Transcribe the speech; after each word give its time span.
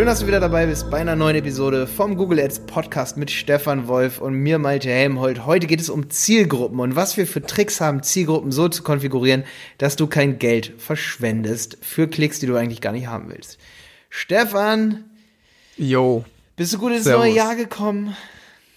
Schön, 0.00 0.06
dass 0.06 0.20
du 0.20 0.26
wieder 0.26 0.40
dabei 0.40 0.64
bist 0.64 0.88
bei 0.88 0.96
einer 0.96 1.14
neuen 1.14 1.36
Episode 1.36 1.86
vom 1.86 2.16
Google 2.16 2.40
Ads 2.40 2.60
Podcast 2.60 3.18
mit 3.18 3.30
Stefan 3.30 3.86
Wolf 3.86 4.18
und 4.18 4.32
mir, 4.32 4.58
Malte 4.58 4.88
Helmholt. 4.88 5.44
Heute 5.44 5.66
geht 5.66 5.78
es 5.78 5.90
um 5.90 6.08
Zielgruppen 6.08 6.80
und 6.80 6.96
was 6.96 7.18
wir 7.18 7.26
für 7.26 7.42
Tricks 7.42 7.82
haben, 7.82 8.02
Zielgruppen 8.02 8.50
so 8.50 8.70
zu 8.70 8.82
konfigurieren, 8.82 9.44
dass 9.76 9.96
du 9.96 10.06
kein 10.06 10.38
Geld 10.38 10.72
verschwendest 10.78 11.76
für 11.82 12.08
Klicks, 12.08 12.40
die 12.40 12.46
du 12.46 12.56
eigentlich 12.56 12.80
gar 12.80 12.92
nicht 12.92 13.08
haben 13.08 13.28
willst. 13.28 13.58
Stefan. 14.08 15.04
Jo. 15.76 16.24
Bist 16.56 16.72
du 16.72 16.78
gut 16.78 16.92
ins 16.92 17.04
Servus. 17.04 17.26
neue 17.26 17.34
Jahr 17.34 17.54
gekommen? 17.54 18.16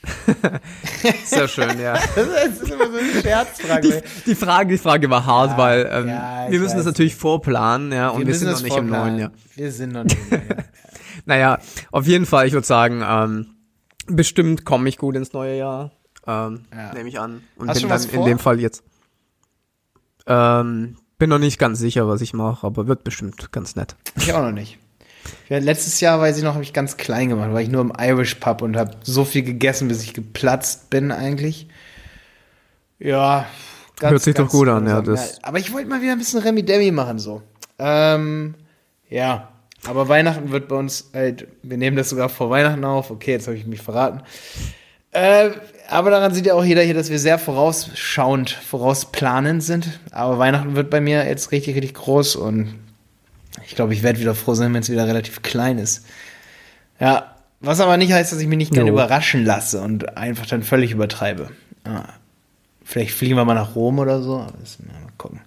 Sehr 1.23 1.47
schön, 1.47 1.79
ja. 1.79 1.93
Das 2.17 2.61
ist 2.61 2.69
immer 2.69 2.91
so 2.91 2.97
eine 2.97 3.21
Scherzfrage. 3.21 3.87
Die, 3.87 4.31
die 4.31 4.35
Frage, 4.35 4.73
die 4.73 4.77
Frage 4.77 5.09
war 5.09 5.25
hart, 5.25 5.51
ja, 5.51 5.57
weil 5.57 5.89
ähm, 5.89 6.07
ja, 6.09 6.47
wir 6.49 6.59
müssen 6.59 6.71
weiß. 6.71 6.79
das 6.79 6.85
natürlich 6.85 7.15
vorplanen, 7.15 7.93
ja, 7.93 8.09
und 8.09 8.19
wir, 8.19 8.27
wir 8.27 8.35
sind 8.35 8.51
noch 8.51 8.61
nicht 8.61 8.73
vorplanen. 8.73 8.89
im 8.89 9.05
neuen 9.05 9.19
Jahr. 9.19 9.31
Wir 9.55 9.71
sind 9.71 9.93
noch 9.93 10.03
nicht 10.03 10.17
im 10.17 10.29
neuen 10.29 10.49
Jahr. 10.49 10.65
Naja, 11.25 11.59
auf 11.91 12.07
jeden 12.07 12.25
Fall, 12.25 12.47
ich 12.47 12.53
würde 12.53 12.67
sagen, 12.67 13.03
ähm, 13.05 13.55
bestimmt 14.07 14.65
komme 14.65 14.89
ich 14.89 14.97
gut 14.97 15.15
ins 15.15 15.33
neue 15.33 15.57
Jahr, 15.57 15.91
ähm, 16.27 16.65
ja. 16.73 16.93
nehme 16.93 17.09
ich 17.09 17.19
an. 17.19 17.43
Und 17.55 17.69
Hast 17.69 17.81
bin 17.81 17.89
dann 17.89 18.03
in 18.03 18.25
dem 18.25 18.39
Fall 18.39 18.59
jetzt. 18.59 18.83
Ähm, 20.25 20.97
bin 21.17 21.29
noch 21.29 21.39
nicht 21.39 21.59
ganz 21.59 21.79
sicher, 21.79 22.07
was 22.07 22.21
ich 22.21 22.33
mache, 22.33 22.65
aber 22.65 22.87
wird 22.87 23.03
bestimmt 23.03 23.51
ganz 23.51 23.75
nett. 23.75 23.95
Ich 24.15 24.33
auch 24.33 24.41
noch 24.41 24.51
nicht. 24.51 24.79
Letztes 25.49 26.01
Jahr, 26.01 26.19
weiß 26.19 26.37
ich 26.37 26.43
noch, 26.43 26.53
habe 26.53 26.63
ich 26.63 26.73
ganz 26.73 26.97
klein 26.97 27.29
gemacht, 27.29 27.51
war 27.53 27.61
ich 27.61 27.69
nur 27.69 27.81
im 27.81 27.93
Irish 27.97 28.35
Pub 28.35 28.61
und 28.61 28.75
habe 28.75 28.97
so 29.03 29.23
viel 29.23 29.43
gegessen, 29.43 29.87
bis 29.87 30.03
ich 30.03 30.13
geplatzt 30.13 30.89
bin 30.89 31.11
eigentlich. 31.11 31.67
Ja, 32.99 33.45
ganz, 33.99 34.11
Hört 34.11 34.21
sich 34.21 34.35
doch 34.35 34.49
gut 34.49 34.67
an, 34.67 34.87
ja, 34.87 35.01
das. 35.01 35.37
Ja, 35.37 35.37
aber 35.43 35.59
ich 35.59 35.71
wollte 35.71 35.89
mal 35.89 36.01
wieder 36.01 36.13
ein 36.13 36.17
bisschen 36.17 36.39
Remi 36.39 36.63
Demi 36.63 36.91
machen, 36.91 37.19
so. 37.19 37.41
Ähm, 37.79 38.55
ja, 39.09 39.52
aber 39.87 40.07
Weihnachten 40.07 40.51
wird 40.51 40.67
bei 40.67 40.75
uns 40.75 41.09
halt, 41.13 41.47
wir 41.61 41.77
nehmen 41.77 41.97
das 41.97 42.09
sogar 42.09 42.29
vor 42.29 42.49
Weihnachten 42.49 42.83
auf. 42.85 43.11
Okay, 43.11 43.31
jetzt 43.31 43.47
habe 43.47 43.57
ich 43.57 43.65
mich 43.65 43.81
verraten. 43.81 44.21
Äh, 45.11 45.51
aber 45.89 46.09
daran 46.09 46.33
sieht 46.33 46.45
ja 46.45 46.53
auch 46.55 46.63
jeder 46.63 46.81
hier, 46.81 46.93
dass 46.93 47.09
wir 47.09 47.19
sehr 47.19 47.37
vorausschauend, 47.37 48.49
vorausplanend 48.49 49.61
sind. 49.61 49.99
Aber 50.11 50.39
Weihnachten 50.39 50.75
wird 50.75 50.89
bei 50.89 51.01
mir 51.01 51.25
jetzt 51.27 51.51
richtig, 51.51 51.75
richtig 51.75 51.95
groß 51.95 52.35
und 52.35 52.75
ich 53.65 53.75
glaube, 53.75 53.93
ich 53.93 54.03
werde 54.03 54.19
wieder 54.19 54.35
froh 54.35 54.55
sein, 54.55 54.73
wenn 54.73 54.81
es 54.81 54.89
wieder 54.89 55.07
relativ 55.07 55.41
klein 55.41 55.77
ist. 55.77 56.05
Ja, 56.99 57.35
was 57.59 57.79
aber 57.79 57.97
nicht 57.97 58.11
heißt, 58.11 58.31
dass 58.31 58.39
ich 58.39 58.47
mich 58.47 58.57
nicht 58.57 58.73
gerne 58.73 58.89
überraschen 58.89 59.45
lasse 59.45 59.81
und 59.81 60.17
einfach 60.17 60.45
dann 60.45 60.63
völlig 60.63 60.91
übertreibe. 60.91 61.49
Ah, 61.83 62.05
vielleicht 62.83 63.11
fliegen 63.11 63.35
wir 63.35 63.45
mal 63.45 63.53
nach 63.53 63.75
Rom 63.75 63.99
oder 63.99 64.21
so. 64.21 64.37
Mal 64.39 64.53
gucken. 65.17 65.41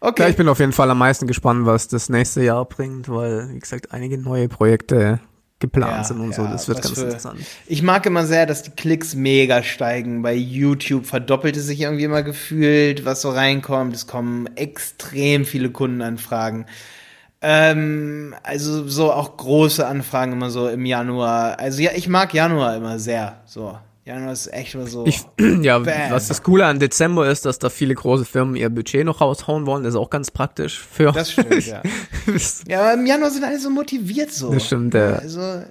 Okay. 0.00 0.22
Ja, 0.22 0.28
ich 0.28 0.36
bin 0.36 0.48
auf 0.48 0.58
jeden 0.58 0.72
Fall 0.72 0.90
am 0.90 0.98
meisten 0.98 1.26
gespannt, 1.26 1.66
was 1.66 1.88
das 1.88 2.08
nächste 2.08 2.42
Jahr 2.42 2.64
bringt, 2.64 3.08
weil, 3.08 3.50
wie 3.50 3.58
gesagt, 3.58 3.92
einige 3.92 4.18
neue 4.18 4.48
Projekte 4.48 5.20
geplant 5.62 5.92
ja, 5.92 6.04
sind 6.04 6.20
und 6.20 6.30
ja, 6.30 6.36
so. 6.36 6.42
Das 6.44 6.68
wird 6.68 6.82
ganz 6.82 6.98
für, 6.98 7.04
interessant. 7.04 7.40
Ich 7.66 7.82
mag 7.82 8.04
immer 8.04 8.26
sehr, 8.26 8.44
dass 8.44 8.62
die 8.62 8.72
Klicks 8.72 9.14
mega 9.14 9.62
steigen. 9.62 10.20
Bei 10.22 10.34
YouTube 10.34 11.06
verdoppelt 11.06 11.56
es 11.56 11.66
sich 11.66 11.80
irgendwie 11.80 12.04
immer 12.04 12.22
gefühlt, 12.22 13.06
was 13.06 13.22
so 13.22 13.30
reinkommt. 13.30 13.94
Es 13.94 14.06
kommen 14.06 14.48
extrem 14.56 15.46
viele 15.46 15.70
Kundenanfragen. 15.70 16.66
Ähm, 17.40 18.34
also 18.42 18.86
so 18.86 19.12
auch 19.12 19.36
große 19.36 19.86
Anfragen 19.86 20.32
immer 20.32 20.50
so 20.50 20.68
im 20.68 20.84
Januar. 20.84 21.58
Also 21.58 21.80
ja, 21.80 21.92
ich 21.94 22.08
mag 22.08 22.34
Januar 22.34 22.76
immer 22.76 22.98
sehr. 22.98 23.40
So. 23.46 23.78
Januar 24.04 24.32
ist 24.32 24.52
echt 24.52 24.74
immer 24.74 24.86
so. 24.86 25.06
Ich, 25.06 25.24
ja, 25.62 25.78
bam. 25.78 26.10
was 26.10 26.28
das 26.28 26.42
Coole 26.42 26.66
an 26.66 26.80
Dezember 26.80 27.30
ist, 27.30 27.44
dass 27.44 27.58
da 27.60 27.70
viele 27.70 27.94
große 27.94 28.24
Firmen 28.24 28.56
ihr 28.56 28.68
Budget 28.68 29.04
noch 29.04 29.20
raushauen 29.20 29.64
wollen. 29.66 29.84
Das 29.84 29.94
ist 29.94 30.00
auch 30.00 30.10
ganz 30.10 30.30
praktisch 30.30 30.80
für. 30.80 31.12
Das 31.12 31.30
stimmt, 31.30 31.66
ja. 31.66 31.82
ja, 32.66 32.80
aber 32.80 32.94
im 32.94 33.06
Januar 33.06 33.30
sind 33.30 33.44
alle 33.44 33.60
so 33.60 33.70
motiviert 33.70 34.32
so. 34.32 34.52
Das 34.52 34.66
stimmt, 34.66 34.94
ja. 34.94 35.16
Also, 35.16 35.62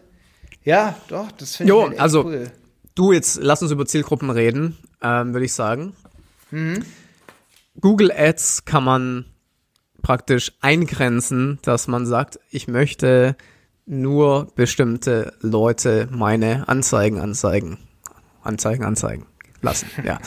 ja, 0.64 0.96
doch, 1.09 1.31
das 1.34 1.58
finde 1.58 1.74
ich 1.74 1.81
halt 1.81 2.00
also, 2.00 2.25
cool. 2.25 2.52
Du, 2.96 3.12
jetzt 3.12 3.40
lass 3.41 3.62
uns 3.62 3.72
über 3.72 3.86
Zielgruppen 3.86 4.30
reden, 4.30 4.78
ähm, 5.02 5.34
würde 5.34 5.46
ich 5.46 5.53
sagen. 5.53 5.94
Mhm. 6.52 6.84
Google 7.80 8.12
Ads 8.12 8.66
kann 8.66 8.84
man 8.84 9.25
praktisch 10.02 10.53
eingrenzen, 10.62 11.59
dass 11.64 11.88
man 11.88 12.06
sagt, 12.06 12.40
ich 12.50 12.68
möchte 12.68 13.36
nur 13.86 14.47
bestimmte 14.56 15.34
Leute 15.41 16.08
meine 16.12 16.68
Anzeigen 16.70 17.20
anzeigen. 17.20 17.78
Anzeigen, 18.44 18.84
anzeigen 18.84 19.25
lassen. 19.62 19.88
Ja, 20.03 20.19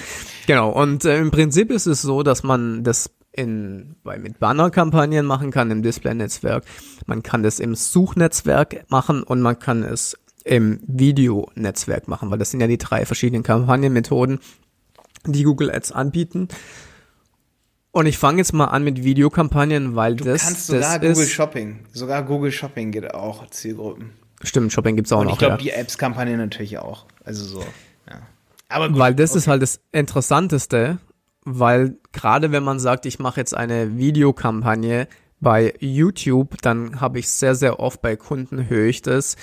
genau. 0.47 0.71
Und 0.71 1.05
äh, 1.05 1.19
im 1.19 1.31
Prinzip 1.31 1.71
ist 1.71 1.87
es 1.87 2.03
so, 2.03 2.23
dass 2.23 2.43
man 2.43 2.85
das 2.85 3.11
in, 3.33 3.97
bei, 4.05 4.19
mit 4.19 4.39
Banner-Kampagnen 4.39 5.27
machen 5.27 5.51
kann 5.51 5.71
im 5.71 5.83
Display-Netzwerk. 5.83 6.65
Man 7.07 7.23
kann 7.23 7.43
das 7.43 7.59
im 7.59 7.75
Suchnetzwerk 7.75 8.85
machen 8.89 9.23
und 9.23 9.41
man 9.41 9.59
kann 9.59 9.83
es 9.83 10.17
im 10.45 10.81
Videonetzwerk 10.87 12.07
machen, 12.07 12.31
weil 12.31 12.39
das 12.39 12.51
sind 12.51 12.61
ja 12.61 12.67
die 12.67 12.79
drei 12.79 13.07
verschiedenen 13.07 13.43
Kampagnenmethoden, 13.43 14.39
die 15.27 15.43
Google 15.43 15.71
Ads 15.71 15.93
anbieten. 15.93 16.49
Und 17.91 18.07
ich 18.07 18.19
fange 18.19 18.39
jetzt 18.39 18.53
mal 18.53 18.67
an 18.67 18.85
mit 18.85 19.05
Videokampagnen, 19.05 19.97
weil 19.97 20.17
du 20.17 20.25
das. 20.25 20.43
Du 20.43 20.49
kannst 20.49 20.67
sogar 20.67 20.99
Google 20.99 21.13
ist, 21.13 21.31
Shopping. 21.31 21.79
Sogar 21.93 22.25
Google 22.25 22.53
Shopping 22.53 22.91
geht 22.91 23.15
auch 23.15 23.49
Zielgruppen. 23.51 24.11
Stimmt, 24.43 24.73
Shopping 24.73 24.97
gibt's 24.97 25.13
auch 25.13 25.21
Und 25.21 25.27
noch. 25.27 25.33
Ich 25.35 25.39
glaube, 25.39 25.55
ja. 25.55 25.59
die 25.59 25.71
Apps-Kampagne 25.71 26.37
natürlich 26.37 26.79
auch. 26.79 27.07
Also 27.25 27.45
so. 27.45 27.65
Aber 28.69 28.89
gut, 28.89 28.99
Weil 28.99 29.15
das 29.15 29.31
okay. 29.31 29.39
ist 29.39 29.47
halt 29.49 29.63
das 29.63 29.81
Interessanteste, 29.93 30.99
weil 31.45 31.99
gerade 32.13 32.53
wenn 32.53 32.63
man 32.63 32.79
sagt, 32.79 33.07
ich 33.07 33.19
mache 33.19 33.41
jetzt 33.41 33.57
eine 33.57 33.97
Videokampagne 33.97 35.09
bei 35.41 35.75
YouTube, 35.79 36.61
dann 36.63 37.01
habe 37.01 37.19
ich 37.19 37.29
sehr, 37.29 37.55
sehr 37.55 37.79
oft 37.81 38.01
bei 38.01 38.17
Kunden 38.17 38.69
höre 38.69 38.87
ich 38.87 39.03
das, 39.03 39.37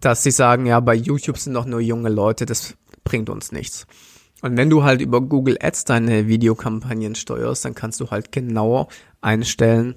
dass 0.00 0.22
sie 0.22 0.30
sagen, 0.30 0.66
ja, 0.66 0.80
bei 0.80 0.94
YouTube 0.94 1.38
sind 1.38 1.54
doch 1.54 1.64
nur 1.64 1.80
junge 1.80 2.10
Leute, 2.10 2.46
das 2.46 2.74
bringt 3.04 3.30
uns 3.30 3.50
nichts. 3.50 3.86
Und 4.42 4.56
wenn 4.56 4.70
du 4.70 4.84
halt 4.84 5.00
über 5.00 5.20
Google 5.20 5.58
Ads 5.60 5.84
deine 5.84 6.28
Videokampagnen 6.28 7.14
steuerst, 7.14 7.64
dann 7.64 7.74
kannst 7.74 8.00
du 8.00 8.10
halt 8.10 8.32
genauer 8.32 8.88
einstellen, 9.20 9.96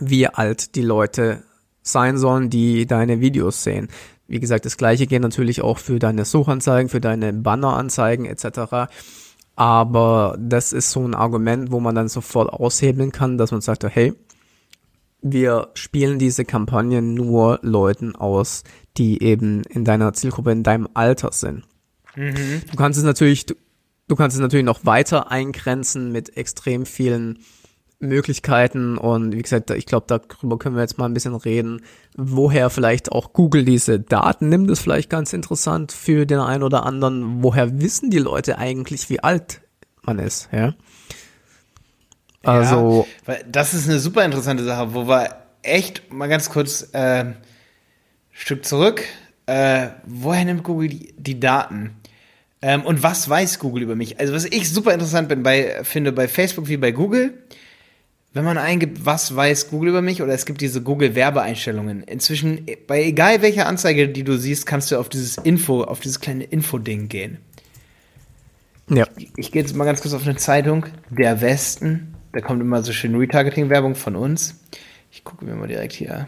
wie 0.00 0.26
alt 0.26 0.74
die 0.74 0.82
Leute 0.82 1.44
sein 1.82 2.16
sollen, 2.18 2.50
die 2.50 2.86
deine 2.86 3.20
Videos 3.20 3.62
sehen. 3.62 3.88
Wie 4.26 4.40
gesagt, 4.40 4.64
das 4.64 4.76
gleiche 4.76 5.06
geht 5.06 5.22
natürlich 5.22 5.62
auch 5.62 5.78
für 5.78 5.98
deine 5.98 6.24
Suchanzeigen, 6.24 6.88
für 6.88 7.00
deine 7.00 7.32
Banneranzeigen 7.32 8.24
etc. 8.24 8.90
Aber 9.56 10.36
das 10.38 10.72
ist 10.72 10.90
so 10.90 11.06
ein 11.06 11.14
Argument, 11.14 11.70
wo 11.70 11.80
man 11.80 11.94
dann 11.94 12.08
sofort 12.08 12.52
aushebeln 12.52 13.12
kann, 13.12 13.38
dass 13.38 13.52
man 13.52 13.60
sagt, 13.60 13.84
hey, 13.84 14.14
wir 15.20 15.68
spielen 15.74 16.18
diese 16.18 16.44
Kampagnen 16.44 17.14
nur 17.14 17.58
Leuten 17.62 18.14
aus, 18.14 18.62
die 18.96 19.22
eben 19.22 19.62
in 19.64 19.84
deiner 19.84 20.12
Zielgruppe, 20.12 20.52
in 20.52 20.62
deinem 20.62 20.88
Alter 20.94 21.32
sind. 21.32 21.64
Mhm. 22.14 22.62
Du 22.70 22.76
kannst 22.76 22.98
es 22.98 23.04
natürlich, 23.04 23.46
du, 23.46 23.54
du 24.08 24.16
kannst 24.16 24.36
es 24.36 24.40
natürlich 24.40 24.66
noch 24.66 24.84
weiter 24.84 25.30
eingrenzen 25.30 26.12
mit 26.12 26.36
extrem 26.36 26.84
vielen 26.84 27.38
Möglichkeiten 28.04 28.96
und 28.96 29.32
wie 29.32 29.42
gesagt, 29.42 29.70
ich 29.70 29.86
glaube, 29.86 30.06
darüber 30.06 30.58
können 30.58 30.76
wir 30.76 30.82
jetzt 30.82 30.98
mal 30.98 31.06
ein 31.06 31.14
bisschen 31.14 31.34
reden, 31.34 31.82
woher 32.16 32.70
vielleicht 32.70 33.12
auch 33.12 33.32
Google 33.32 33.64
diese 33.64 34.00
Daten 34.00 34.48
nimmt, 34.48 34.70
ist 34.70 34.80
vielleicht 34.80 35.10
ganz 35.10 35.32
interessant 35.32 35.92
für 35.92 36.26
den 36.26 36.38
einen 36.38 36.62
oder 36.62 36.86
anderen. 36.86 37.42
Woher 37.42 37.80
wissen 37.80 38.10
die 38.10 38.18
Leute 38.18 38.58
eigentlich, 38.58 39.10
wie 39.10 39.20
alt 39.20 39.60
man 40.02 40.18
ist, 40.18 40.48
ja? 40.52 40.74
Also. 42.42 43.06
Ja, 43.26 43.36
das 43.48 43.74
ist 43.74 43.88
eine 43.88 43.98
super 43.98 44.24
interessante 44.24 44.64
Sache, 44.64 44.94
wo 44.94 45.08
wir 45.08 45.28
echt 45.62 46.12
mal 46.12 46.28
ganz 46.28 46.50
kurz 46.50 46.88
äh, 46.92 47.32
Stück 48.30 48.64
zurück. 48.64 49.02
Äh, 49.46 49.88
woher 50.04 50.44
nimmt 50.44 50.62
Google 50.62 50.88
die, 50.88 51.14
die 51.16 51.40
Daten? 51.40 51.96
Ähm, 52.62 52.82
und 52.82 53.02
was 53.02 53.28
weiß 53.28 53.58
Google 53.58 53.82
über 53.82 53.94
mich? 53.94 54.18
Also, 54.18 54.32
was 54.32 54.44
ich 54.44 54.70
super 54.72 54.92
interessant 54.92 55.28
bin 55.28 55.42
bei, 55.42 55.82
finde 55.84 56.12
bei 56.12 56.28
Facebook 56.28 56.68
wie 56.68 56.76
bei 56.76 56.92
Google, 56.92 57.42
wenn 58.34 58.44
man 58.44 58.58
eingibt, 58.58 59.06
was 59.06 59.34
weiß 59.34 59.70
Google 59.70 59.90
über 59.90 60.02
mich, 60.02 60.20
oder 60.20 60.34
es 60.34 60.44
gibt 60.44 60.60
diese 60.60 60.82
Google-Werbeeinstellungen. 60.82 62.02
Inzwischen, 62.02 62.66
bei 62.88 63.04
egal 63.04 63.42
welcher 63.42 63.66
Anzeige, 63.66 64.08
die 64.08 64.24
du 64.24 64.36
siehst, 64.36 64.66
kannst 64.66 64.90
du 64.90 64.98
auf 64.98 65.08
dieses 65.08 65.38
Info, 65.38 65.84
auf 65.84 66.00
dieses 66.00 66.20
kleine 66.20 66.42
Info-Ding 66.42 67.08
gehen. 67.08 67.38
Ja. 68.90 69.06
Ich, 69.16 69.30
ich 69.36 69.52
gehe 69.52 69.62
jetzt 69.62 69.74
mal 69.76 69.84
ganz 69.84 70.02
kurz 70.02 70.14
auf 70.14 70.26
eine 70.26 70.36
Zeitung. 70.36 70.86
Der 71.10 71.40
Westen. 71.40 72.14
Da 72.32 72.40
kommt 72.40 72.60
immer 72.60 72.82
so 72.82 72.92
schön 72.92 73.14
Retargeting-Werbung 73.14 73.94
von 73.94 74.16
uns. 74.16 74.60
Ich 75.12 75.22
gucke 75.22 75.44
mir 75.44 75.54
mal 75.54 75.68
direkt 75.68 75.92
hier. 75.92 76.26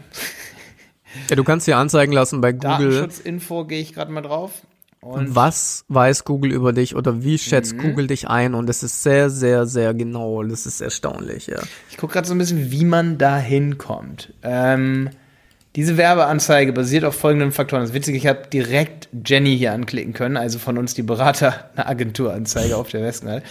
Ja, 1.29 1.35
du 1.35 1.43
kannst 1.43 1.67
dir 1.67 1.77
anzeigen 1.77 2.13
lassen 2.13 2.39
bei 2.39 2.51
Google. 2.53 2.69
Datenschutzinfo 2.69 3.65
gehe 3.65 3.81
ich 3.81 3.93
gerade 3.93 4.11
mal 4.11 4.21
drauf. 4.21 4.61
Und 5.01 5.35
was 5.35 5.85
weiß 5.87 6.25
Google 6.25 6.51
über 6.51 6.73
dich 6.73 6.95
oder 6.95 7.23
wie 7.23 7.37
schätzt 7.37 7.75
mhm. 7.75 7.81
Google 7.81 8.07
dich 8.07 8.27
ein? 8.27 8.53
Und 8.53 8.69
es 8.69 8.83
ist 8.83 9.03
sehr, 9.03 9.29
sehr, 9.29 9.65
sehr 9.65 9.93
genau. 9.93 10.43
Das 10.43 10.65
ist 10.65 10.81
erstaunlich, 10.81 11.47
ja. 11.47 11.59
Ich 11.89 11.97
gucke 11.97 12.13
gerade 12.13 12.27
so 12.27 12.33
ein 12.33 12.37
bisschen, 12.37 12.71
wie 12.71 12.85
man 12.85 13.17
da 13.17 13.37
hinkommt. 13.37 14.33
Ähm, 14.43 15.09
diese 15.75 15.95
Werbeanzeige 15.95 16.73
basiert 16.73 17.05
auf 17.05 17.15
folgenden 17.15 17.51
Faktoren. 17.51 17.83
Das 17.83 17.91
ist 17.91 17.95
witzig, 17.95 18.15
ich 18.15 18.25
habe 18.25 18.47
direkt 18.51 19.09
Jenny 19.23 19.55
hier 19.55 19.73
anklicken 19.73 20.13
können, 20.13 20.35
also 20.35 20.57
von 20.57 20.77
uns 20.77 20.95
die 20.95 21.03
Berater, 21.03 21.69
eine 21.75 21.85
Agenturanzeige 21.85 22.75
auf 22.75 22.89
der 22.89 23.03
Westnet. 23.03 23.43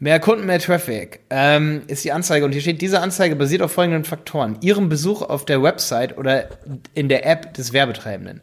Mehr 0.00 0.20
Kunden, 0.20 0.46
mehr 0.46 0.60
Traffic 0.60 1.20
ähm, 1.30 1.82
ist 1.86 2.04
die 2.04 2.12
Anzeige. 2.12 2.44
Und 2.44 2.52
hier 2.52 2.60
steht, 2.60 2.80
diese 2.80 3.00
Anzeige 3.00 3.34
basiert 3.36 3.62
auf 3.62 3.72
folgenden 3.72 4.04
Faktoren. 4.04 4.56
Ihrem 4.60 4.88
Besuch 4.88 5.22
auf 5.22 5.44
der 5.44 5.62
Website 5.62 6.18
oder 6.18 6.48
in 6.94 7.08
der 7.08 7.26
App 7.26 7.54
des 7.54 7.72
Werbetreibenden. 7.72 8.40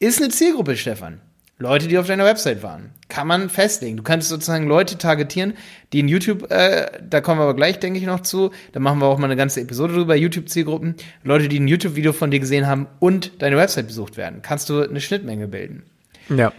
Ist 0.00 0.20
eine 0.20 0.30
Zielgruppe, 0.30 0.76
Stefan. 0.76 1.20
Leute, 1.60 1.88
die 1.88 1.98
auf 1.98 2.06
deiner 2.06 2.24
Website 2.24 2.62
waren. 2.62 2.90
Kann 3.08 3.26
man 3.26 3.50
festlegen. 3.50 3.96
Du 3.96 4.04
kannst 4.04 4.28
sozusagen 4.28 4.68
Leute 4.68 4.96
targetieren, 4.96 5.54
die 5.92 5.98
in 5.98 6.08
YouTube, 6.08 6.50
äh, 6.52 6.86
da 7.02 7.20
kommen 7.20 7.40
wir 7.40 7.44
aber 7.44 7.56
gleich, 7.56 7.80
denke 7.80 7.98
ich, 7.98 8.06
noch 8.06 8.20
zu. 8.20 8.52
Da 8.72 8.78
machen 8.78 9.00
wir 9.00 9.06
auch 9.06 9.18
mal 9.18 9.24
eine 9.24 9.34
ganze 9.34 9.60
Episode 9.60 9.94
drüber, 9.94 10.14
YouTube-Zielgruppen. 10.14 10.94
Leute, 11.24 11.48
die 11.48 11.58
ein 11.58 11.66
YouTube-Video 11.66 12.12
von 12.12 12.30
dir 12.30 12.38
gesehen 12.38 12.68
haben 12.68 12.86
und 13.00 13.42
deine 13.42 13.56
Website 13.56 13.88
besucht 13.88 14.16
werden. 14.16 14.40
Kannst 14.42 14.68
du 14.68 14.82
eine 14.82 15.00
Schnittmenge 15.00 15.48
bilden. 15.48 15.82
Ja. 16.28 16.52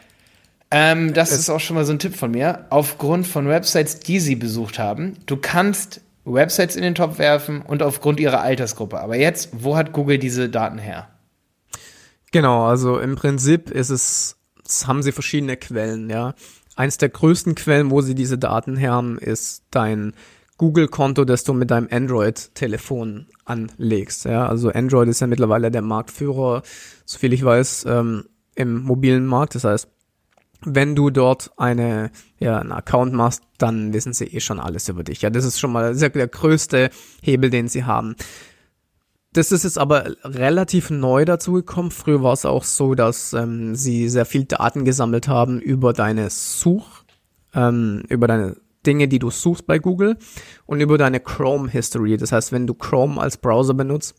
Ähm, 0.72 1.13
das 1.13 1.31
es 1.31 1.40
ist 1.40 1.50
auch 1.50 1.62
schon 1.62 1.78
mal 1.78 1.86
so 1.86 1.94
ein 1.94 2.00
Tipp 2.00 2.16
von 2.16 2.31
mir. 2.31 2.66
Aufgrund 2.69 3.25
von 3.25 3.48
Websites, 3.48 4.00
die 4.00 4.19
sie 4.19 4.36
besucht 4.36 4.80
haben. 4.80 5.13
Du 5.28 5.38
kannst 5.38 6.01
Websites 6.25 6.75
in 6.75 6.84
den 6.84 6.96
Topf 6.96 7.19
werfen 7.19 7.62
und 7.62 7.81
aufgrund 7.84 8.19
ihrer 8.19 8.42
Altersgruppe. 8.42 9.00
Aber 9.00 9.16
jetzt, 9.16 9.50
wo 9.54 9.78
hat 9.78 9.94
Google 9.94 10.18
diese 10.18 10.50
Daten 10.50 10.78
her? 10.78 11.07
Genau, 12.31 12.66
also 12.66 13.00
im 13.00 13.16
Prinzip 13.16 13.72
ist 13.72 13.90
es 13.90 14.38
haben 14.88 15.04
sie 15.04 15.12
verschiedene 15.12 15.57
Quellen, 15.57 16.10
ja. 16.10 16.33
Eins 16.75 16.98
der 16.98 17.10
größten 17.10 17.56
Quellen, 17.56 17.92
wo 17.92 18.01
sie 18.01 18.16
diese 18.16 18.38
Daten 18.38 18.77
her 18.77 18.94
haben, 18.94 19.18
ist 19.18 19.63
dein 19.71 20.13
Google-Konto, 20.57 21.25
das 21.25 21.44
du 21.44 21.54
mit 21.54 21.71
deinem 21.71 21.88
Android-Telefon 21.92 23.27
anlegst. 23.45 24.25
Ja, 24.25 24.48
also 24.48 24.69
Android 24.69 25.10
ist 25.10 25.21
ja 25.21 25.27
mittlerweile 25.27 25.71
der 25.71 25.81
Marktführer, 25.81 26.63
soviel 27.06 27.33
ich 27.33 27.44
weiß, 27.44 27.86
ähm, 27.88 28.25
im 28.56 28.83
mobilen 28.83 29.25
Markt. 29.25 29.56
Das 29.56 29.63
heißt, 29.63 29.88
wenn 30.62 30.95
du 30.95 31.10
dort 31.10 31.51
eine, 31.57 32.12
ja, 32.39 32.60
einen 32.60 32.74
Account 32.74 33.13
machst, 33.13 33.44
dann 33.57 33.94
wissen 33.94 34.13
sie 34.13 34.25
eh 34.25 34.42
schon 34.42 34.60
alles 34.60 34.89
über 34.89 35.04
dich. 35.04 35.22
Ja, 35.22 35.30
das 35.30 35.45
ist 35.45 35.60
schon 35.60 35.72
mal 35.72 35.95
der, 35.95 36.10
der 36.10 36.27
größte 36.27 36.89
Hebel, 37.22 37.50
den 37.50 37.69
sie 37.69 37.86
haben. 37.86 38.15
Das 39.34 39.52
ist 39.52 39.64
jetzt 39.64 39.78
aber 39.78 40.16
relativ 40.24 40.90
neu 40.90 41.24
dazu 41.24 41.54
gekommen. 41.54 41.92
Früher 41.92 42.24
war 42.24 42.34
es 42.34 42.46
auch 42.46 42.64
so, 42.64 42.96
dass 42.96 43.34
ähm, 43.34 43.76
sie 43.76 44.10
sehr 44.10 44.26
viel 44.26 44.46
Daten 44.46 44.86
gesammelt 44.86 45.28
haben 45.28 45.60
über 45.60 45.94
deine 45.94 46.30
Such, 46.31 47.04
ähm, 47.54 48.04
über 48.10 48.28
deine 48.28 48.58
Dinge, 48.86 49.08
die 49.08 49.20
du 49.20 49.30
suchst 49.30 49.68
bei 49.68 49.78
Google 49.78 50.18
und 50.66 50.81
über 50.81 50.98
deine 50.98 51.20
Chrome 51.20 51.70
History. 51.70 52.18
Das 52.18 52.31
heißt, 52.31 52.52
wenn 52.52 52.66
du 52.66 52.74
Chrome 52.74 53.22
als 53.22 53.38
Browser 53.38 53.76
benutzt, 53.76 54.16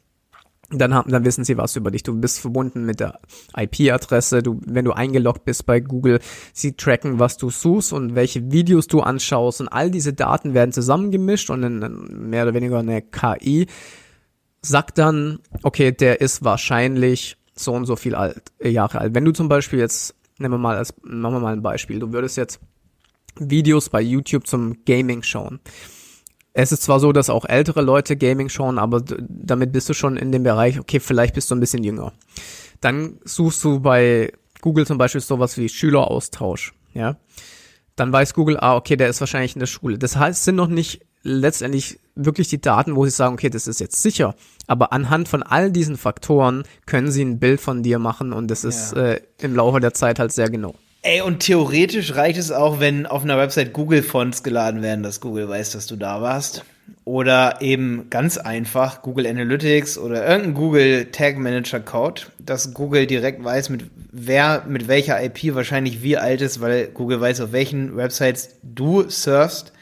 dann 0.73 0.95
haben, 0.95 1.11
dann 1.11 1.25
wissen 1.25 1.45
sie 1.45 1.59
was 1.59 1.75
über 1.75 1.91
dich. 1.91 2.05
Du 2.05 2.15
bist 2.15 2.39
verbunden 2.39 2.85
mit 2.85 3.01
der 3.01 3.19
IP-Adresse. 3.57 4.43
Du, 4.43 4.61
wenn 4.65 4.85
du 4.85 4.93
eingeloggt 4.93 5.45
bist 5.45 5.67
bei 5.67 5.81
Google, 5.81 6.21
sie 6.53 6.75
tracken, 6.75 7.19
was 7.19 7.37
du 7.37 7.51
suchst 7.51 7.93
und 7.93 8.15
welche 8.15 8.53
Videos 8.53 8.87
du 8.87 9.01
anschaust 9.01 9.61
und 9.61 9.69
all 9.69 9.91
diese 9.91 10.13
Daten 10.13 10.55
werden 10.55 10.71
zusammengemischt 10.71 11.51
und 11.51 11.65
in, 11.65 12.29
mehr 12.31 12.45
oder 12.45 12.55
weniger 12.55 12.79
eine 12.79 13.03
KI 13.03 13.67
sagt 14.63 14.99
dann, 14.99 15.41
okay, 15.63 15.93
der 15.93 16.21
ist 16.21 16.45
wahrscheinlich 16.45 17.37
so 17.55 17.73
und 17.73 17.87
so 17.87 17.97
viel 17.97 18.15
alt, 18.15 18.53
äh, 18.59 18.69
Jahre 18.69 18.99
alt. 18.99 19.15
Wenn 19.15 19.25
du 19.25 19.33
zum 19.33 19.49
Beispiel 19.49 19.79
jetzt, 19.79 20.15
nehmen 20.39 20.55
wir 20.55 20.59
mal 20.59 20.77
als, 20.77 20.95
machen 21.03 21.35
wir 21.35 21.41
mal 21.41 21.53
ein 21.53 21.63
Beispiel, 21.63 21.99
du 21.99 22.13
würdest 22.13 22.37
jetzt 22.37 22.61
Videos 23.39 23.89
bei 23.89 24.01
YouTube 24.01 24.47
zum 24.47 24.85
Gaming 24.85 25.23
schauen. 25.23 25.61
Es 26.53 26.73
ist 26.73 26.83
zwar 26.83 26.99
so, 26.99 27.13
dass 27.13 27.31
auch 27.31 27.45
ältere 27.45 27.81
Leute 27.81 28.17
Gaming 28.17 28.49
schauen, 28.49 28.79
aber 28.79 29.03
damit 29.29 29.73
bist 29.73 29.89
du 29.89 29.95
schon 29.95 30.17
in 30.17 30.33
dem 30.33 30.43
Bereich, 30.43 30.81
okay, 30.81 30.99
vielleicht 30.99 31.35
bist 31.35 31.51
du 31.51 31.55
ein 31.55 31.61
bisschen 31.61 31.85
jünger. 31.85 32.13
Dann 32.81 33.19
suchst 33.25 33.63
du 33.63 33.81
bei 33.81 34.33
Google 34.61 34.87
zum 34.87 34.99
Beispiel 34.99 35.21
sowas 35.21 35.57
wie 35.57 35.69
Schüleraustausch, 35.69 36.75
ja. 36.93 37.17
Dann 37.97 38.13
weiß 38.13 38.35
Google, 38.35 38.57
ah, 38.59 38.77
okay, 38.77 38.97
der 38.97 39.09
ist 39.09 39.21
wahrscheinlich 39.21 39.55
in 39.55 39.61
der 39.61 39.67
Schule. 39.67 39.99
Das 39.99 40.17
heißt, 40.17 40.45
sind 40.45 40.57
noch 40.57 40.69
nicht 40.69 41.03
letztendlich 41.23 41.99
wirklich 42.15 42.49
die 42.49 42.61
Daten, 42.61 42.97
wo 42.97 43.05
sie 43.05 43.11
sagen, 43.11 43.35
okay, 43.35 43.51
das 43.51 43.67
ist 43.67 43.81
jetzt 43.81 44.03
sicher. 44.03 44.35
Aber 44.67 44.93
anhand 44.93 45.29
von 45.29 45.43
all 45.43 45.71
diesen 45.71 45.97
Faktoren 45.97 46.65
können 46.87 47.11
sie 47.11 47.25
ein 47.25 47.39
Bild 47.39 47.61
von 47.61 47.83
dir 47.83 47.99
machen 47.99 48.33
und 48.33 48.51
das 48.51 48.65
ist 48.65 48.95
ja. 48.95 49.13
äh, 49.13 49.21
im 49.41 49.55
Laufe 49.55 49.81
der 49.81 49.95
Zeit 49.95 50.19
halt 50.19 50.33
sehr 50.33 50.51
genau. 50.51 50.75
Ey, 51.03 51.23
und 51.23 51.41
theoretisch 51.41 52.15
reicht 52.15 52.39
es 52.39 52.53
auch, 52.53 52.79
wenn 52.79 53.07
auf 53.07 53.23
einer 53.23 53.39
Website 53.39 53.73
Google-Fonts 53.73 54.43
geladen 54.43 54.83
werden, 54.83 55.03
dass 55.03 55.21
Google 55.21 55.49
weiß, 55.49 55.71
dass 55.71 55.87
du 55.87 55.97
da 55.97 56.21
warst. 56.21 56.65
Oder 57.07 57.63
eben 57.63 58.11
ganz 58.11 58.37
einfach 58.37 59.01
Google 59.01 59.27
Analytics 59.27 59.97
oder 59.97 60.27
irgendein 60.27 60.55
Google 60.55 61.07
Tag 61.07 61.39
Manager 61.39 61.81
Code, 61.81 62.23
dass 62.39 62.75
Google 62.75 63.07
direkt 63.07 63.43
weiß, 63.43 63.71
mit 63.71 63.85
wer, 64.13 64.65
mit 64.69 64.89
welcher 64.89 65.23
IP 65.25 65.55
wahrscheinlich 65.55 66.03
wie 66.03 66.19
alt 66.19 66.43
ist, 66.43 66.61
weil 66.61 66.89
Google 66.89 67.21
weiß, 67.21 67.41
auf 67.41 67.53
welchen 67.53 67.97
Websites 67.97 68.57
du 68.63 69.09
surfst 69.09 69.73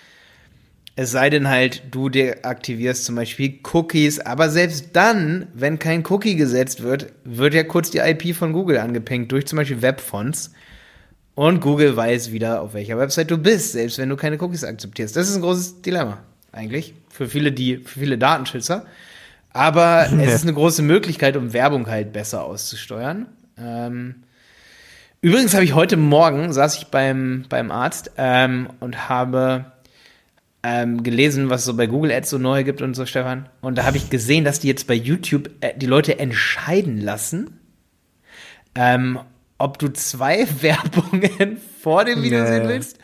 es 0.98 1.12
sei 1.12 1.30
denn 1.30 1.48
halt, 1.48 1.82
du 1.92 2.08
deaktivierst 2.08 3.04
zum 3.04 3.14
Beispiel 3.14 3.60
Cookies. 3.72 4.18
Aber 4.18 4.50
selbst 4.50 4.88
dann, 4.94 5.46
wenn 5.54 5.78
kein 5.78 6.04
Cookie 6.08 6.34
gesetzt 6.34 6.82
wird, 6.82 7.12
wird 7.22 7.54
ja 7.54 7.62
kurz 7.62 7.92
die 7.92 7.98
IP 7.98 8.34
von 8.34 8.52
Google 8.52 8.78
angepinkt 8.78 9.30
durch 9.30 9.46
zum 9.46 9.58
Beispiel 9.58 9.80
Webfonts. 9.80 10.52
Und 11.36 11.60
Google 11.60 11.96
weiß 11.96 12.32
wieder, 12.32 12.62
auf 12.62 12.74
welcher 12.74 12.98
Website 12.98 13.30
du 13.30 13.38
bist, 13.38 13.72
selbst 13.72 13.98
wenn 13.98 14.08
du 14.08 14.16
keine 14.16 14.42
Cookies 14.42 14.64
akzeptierst. 14.64 15.14
Das 15.14 15.28
ist 15.28 15.36
ein 15.36 15.42
großes 15.42 15.82
Dilemma, 15.82 16.18
eigentlich. 16.50 16.94
Für 17.10 17.28
viele, 17.28 17.52
die, 17.52 17.76
für 17.76 18.00
viele 18.00 18.18
Datenschützer. 18.18 18.84
Aber 19.52 20.08
es 20.20 20.34
ist 20.34 20.42
eine 20.42 20.54
große 20.54 20.82
Möglichkeit, 20.82 21.36
um 21.36 21.52
Werbung 21.52 21.86
halt 21.86 22.12
besser 22.12 22.42
auszusteuern. 22.42 23.26
Ähm, 23.56 24.16
übrigens 25.20 25.54
habe 25.54 25.62
ich 25.62 25.76
heute 25.76 25.96
Morgen, 25.96 26.52
saß 26.52 26.76
ich 26.76 26.88
beim, 26.88 27.44
beim 27.48 27.70
Arzt 27.70 28.10
ähm, 28.16 28.68
und 28.80 29.08
habe 29.08 29.66
ähm, 30.62 31.02
gelesen, 31.02 31.50
was 31.50 31.60
es 31.60 31.66
so 31.66 31.74
bei 31.74 31.86
Google 31.86 32.12
Ads 32.12 32.30
so 32.30 32.38
neu 32.38 32.64
gibt 32.64 32.82
und 32.82 32.94
so, 32.94 33.06
Stefan. 33.06 33.48
Und 33.60 33.78
da 33.78 33.84
habe 33.84 33.96
ich 33.96 34.10
gesehen, 34.10 34.44
dass 34.44 34.60
die 34.60 34.68
jetzt 34.68 34.86
bei 34.86 34.94
YouTube 34.94 35.50
äh, 35.60 35.76
die 35.76 35.86
Leute 35.86 36.18
entscheiden 36.18 37.00
lassen, 37.00 37.60
ähm, 38.74 39.20
ob 39.58 39.78
du 39.78 39.88
zwei 39.88 40.46
Werbungen 40.60 41.58
vor 41.80 42.04
dem 42.04 42.22
Video 42.22 42.40
nee. 42.42 42.48
sehen 42.48 42.68
willst 42.68 42.98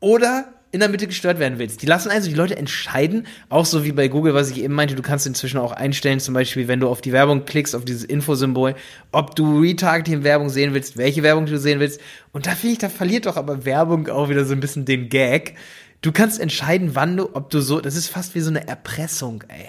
oder 0.00 0.52
in 0.72 0.80
der 0.80 0.88
Mitte 0.90 1.06
gestört 1.06 1.38
werden 1.38 1.58
willst. 1.58 1.80
Die 1.80 1.86
lassen 1.86 2.10
also 2.10 2.28
die 2.28 2.34
Leute 2.34 2.56
entscheiden, 2.56 3.26
auch 3.48 3.64
so 3.64 3.84
wie 3.84 3.92
bei 3.92 4.08
Google, 4.08 4.34
was 4.34 4.50
ich 4.50 4.62
eben 4.62 4.74
meinte, 4.74 4.94
du 4.94 5.00
kannst 5.00 5.26
inzwischen 5.26 5.58
auch 5.58 5.72
einstellen, 5.72 6.20
zum 6.20 6.34
Beispiel, 6.34 6.68
wenn 6.68 6.80
du 6.80 6.88
auf 6.88 7.00
die 7.00 7.12
Werbung 7.12 7.46
klickst, 7.46 7.74
auf 7.74 7.84
dieses 7.84 8.04
Infosymbol, 8.04 8.74
ob 9.10 9.34
du 9.36 9.60
Retargeting-Werbung 9.60 10.50
sehen 10.50 10.74
willst, 10.74 10.98
welche 10.98 11.22
Werbung 11.22 11.46
du 11.46 11.58
sehen 11.58 11.80
willst. 11.80 12.00
Und 12.32 12.46
da 12.46 12.50
finde 12.50 12.74
ich, 12.74 12.78
da 12.78 12.90
verliert 12.90 13.24
doch 13.24 13.36
aber 13.36 13.64
Werbung 13.64 14.08
auch 14.08 14.28
wieder 14.28 14.44
so 14.44 14.52
ein 14.52 14.60
bisschen 14.60 14.84
den 14.84 15.08
Gag, 15.08 15.54
Du 16.02 16.12
kannst 16.12 16.40
entscheiden, 16.40 16.94
wann 16.94 17.16
du, 17.16 17.34
ob 17.34 17.50
du 17.50 17.60
so, 17.60 17.80
das 17.80 17.96
ist 17.96 18.08
fast 18.08 18.34
wie 18.34 18.40
so 18.40 18.50
eine 18.50 18.66
Erpressung, 18.66 19.44
ey. 19.48 19.68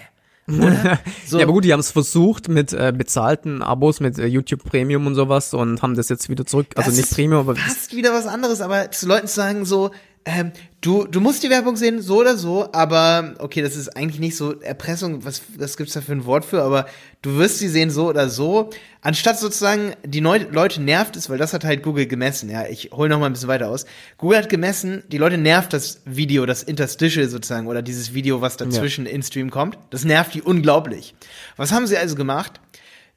So. 1.27 1.39
ja, 1.39 1.43
aber 1.43 1.51
gut, 1.51 1.65
die 1.65 1.73
haben 1.73 1.81
es 1.81 1.91
versucht 1.91 2.47
mit 2.47 2.71
äh, 2.71 2.93
bezahlten 2.95 3.61
Abos, 3.61 3.99
mit 3.99 4.17
äh, 4.17 4.27
YouTube 4.27 4.63
Premium 4.63 5.05
und 5.05 5.15
sowas 5.15 5.53
und 5.53 5.81
haben 5.81 5.95
das 5.95 6.07
jetzt 6.07 6.29
wieder 6.29 6.45
zurück, 6.45 6.67
also 6.75 6.89
das 6.89 6.97
nicht 6.97 7.11
Premium, 7.11 7.41
aber 7.41 7.57
fast 7.57 7.93
wieder 7.93 8.13
was 8.13 8.27
anderes, 8.27 8.61
aber 8.61 8.89
zu 8.91 9.07
Leuten 9.07 9.27
zu 9.27 9.35
sagen 9.35 9.65
so, 9.65 9.91
ähm, 10.27 10.51
du, 10.81 11.07
du 11.07 11.21
musst 11.21 11.41
die 11.41 11.49
Werbung 11.49 11.77
sehen, 11.77 12.01
so 12.01 12.17
oder 12.17 12.35
so, 12.35 12.67
aber 12.73 13.35
okay, 13.39 13.61
das 13.61 13.77
ist 13.77 13.95
eigentlich 13.95 14.19
nicht 14.19 14.35
so 14.35 14.59
Erpressung, 14.59 15.23
was, 15.23 15.41
was 15.57 15.77
gibt's 15.77 15.93
da 15.93 16.01
für 16.01 16.11
ein 16.11 16.25
Wort 16.25 16.43
für, 16.43 16.61
aber 16.61 16.85
du 17.21 17.37
wirst 17.37 17.59
sie 17.59 17.69
sehen, 17.69 17.89
so 17.89 18.09
oder 18.09 18.29
so. 18.29 18.69
Anstatt 19.01 19.39
sozusagen, 19.39 19.93
die 20.05 20.19
Neu 20.19 20.45
Leute 20.51 20.81
nervt 20.81 21.15
es, 21.15 21.29
weil 21.29 21.37
das 21.37 21.53
hat 21.53 21.63
halt 21.63 21.81
Google 21.81 22.07
gemessen, 22.07 22.49
ja, 22.49 22.67
ich 22.67 22.91
hole 22.91 23.07
noch 23.07 23.19
mal 23.19 23.27
ein 23.27 23.33
bisschen 23.33 23.47
weiter 23.47 23.69
aus. 23.69 23.85
Google 24.17 24.39
hat 24.39 24.49
gemessen, 24.49 25.01
die 25.07 25.17
Leute 25.17 25.37
nervt 25.37 25.71
das 25.71 26.01
Video, 26.03 26.45
das 26.45 26.61
Interstitial 26.61 27.29
sozusagen, 27.29 27.67
oder 27.67 27.81
dieses 27.81 28.13
Video, 28.13 28.41
was 28.41 28.57
dazwischen 28.57 29.05
ja. 29.05 29.11
in 29.11 29.23
Stream 29.23 29.49
kommt. 29.49 29.77
Das 29.91 30.03
nervt 30.03 30.33
die 30.33 30.41
unglaublich. 30.41 31.15
Was 31.55 31.71
haben 31.71 31.87
sie 31.87 31.95
also 31.97 32.15
gemacht? 32.15 32.59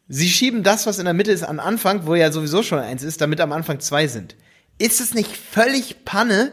Sie 0.06 0.28
schieben 0.28 0.62
das, 0.62 0.86
was 0.86 1.00
in 1.00 1.06
der 1.06 1.14
Mitte 1.14 1.32
ist, 1.32 1.42
an 1.42 1.58
Anfang, 1.58 2.06
wo 2.06 2.14
ja 2.14 2.30
sowieso 2.30 2.62
schon 2.62 2.78
eins 2.78 3.02
ist, 3.02 3.20
damit 3.20 3.40
am 3.40 3.50
Anfang 3.50 3.80
zwei 3.80 4.06
sind. 4.06 4.36
Ist 4.78 5.00
es 5.00 5.12
nicht 5.12 5.36
völlig 5.36 6.04
Panne, 6.04 6.52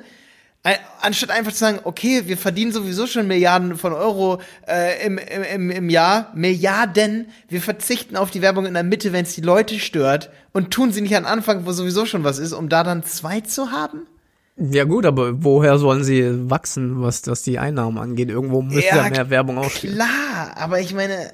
anstatt 1.01 1.29
einfach 1.29 1.51
zu 1.51 1.59
sagen, 1.59 1.79
okay, 1.83 2.23
wir 2.25 2.37
verdienen 2.37 2.71
sowieso 2.71 3.07
schon 3.07 3.27
Milliarden 3.27 3.77
von 3.77 3.93
Euro 3.93 4.41
äh, 4.67 5.05
im, 5.05 5.17
im, 5.17 5.69
im 5.69 5.89
Jahr, 5.89 6.31
Milliarden, 6.35 7.29
wir 7.47 7.61
verzichten 7.61 8.15
auf 8.15 8.31
die 8.31 8.41
Werbung 8.41 8.65
in 8.65 8.73
der 8.73 8.83
Mitte, 8.83 9.13
wenn 9.13 9.23
es 9.23 9.35
die 9.35 9.41
Leute 9.41 9.79
stört 9.79 10.29
und 10.53 10.71
tun 10.71 10.91
sie 10.91 11.01
nicht 11.01 11.15
an 11.15 11.25
Anfang, 11.25 11.65
wo 11.65 11.71
sowieso 11.71 12.05
schon 12.05 12.23
was 12.23 12.39
ist, 12.39 12.53
um 12.53 12.69
da 12.69 12.83
dann 12.83 13.03
zwei 13.03 13.41
zu 13.41 13.71
haben? 13.71 14.07
Ja 14.57 14.85
gut, 14.85 15.05
aber 15.05 15.43
woher 15.43 15.77
sollen 15.77 16.03
sie 16.03 16.49
wachsen, 16.49 17.01
was 17.01 17.21
das 17.21 17.43
die 17.43 17.59
Einnahmen 17.59 17.99
angeht? 17.99 18.29
Irgendwo 18.29 18.63
müsste 18.63 18.95
ja, 18.95 19.03
ja 19.03 19.09
mehr 19.09 19.29
Werbung 19.29 19.59
ausstehen. 19.59 19.93
Klar, 19.93 20.53
aber 20.55 20.79
ich 20.79 20.95
meine, 20.95 21.31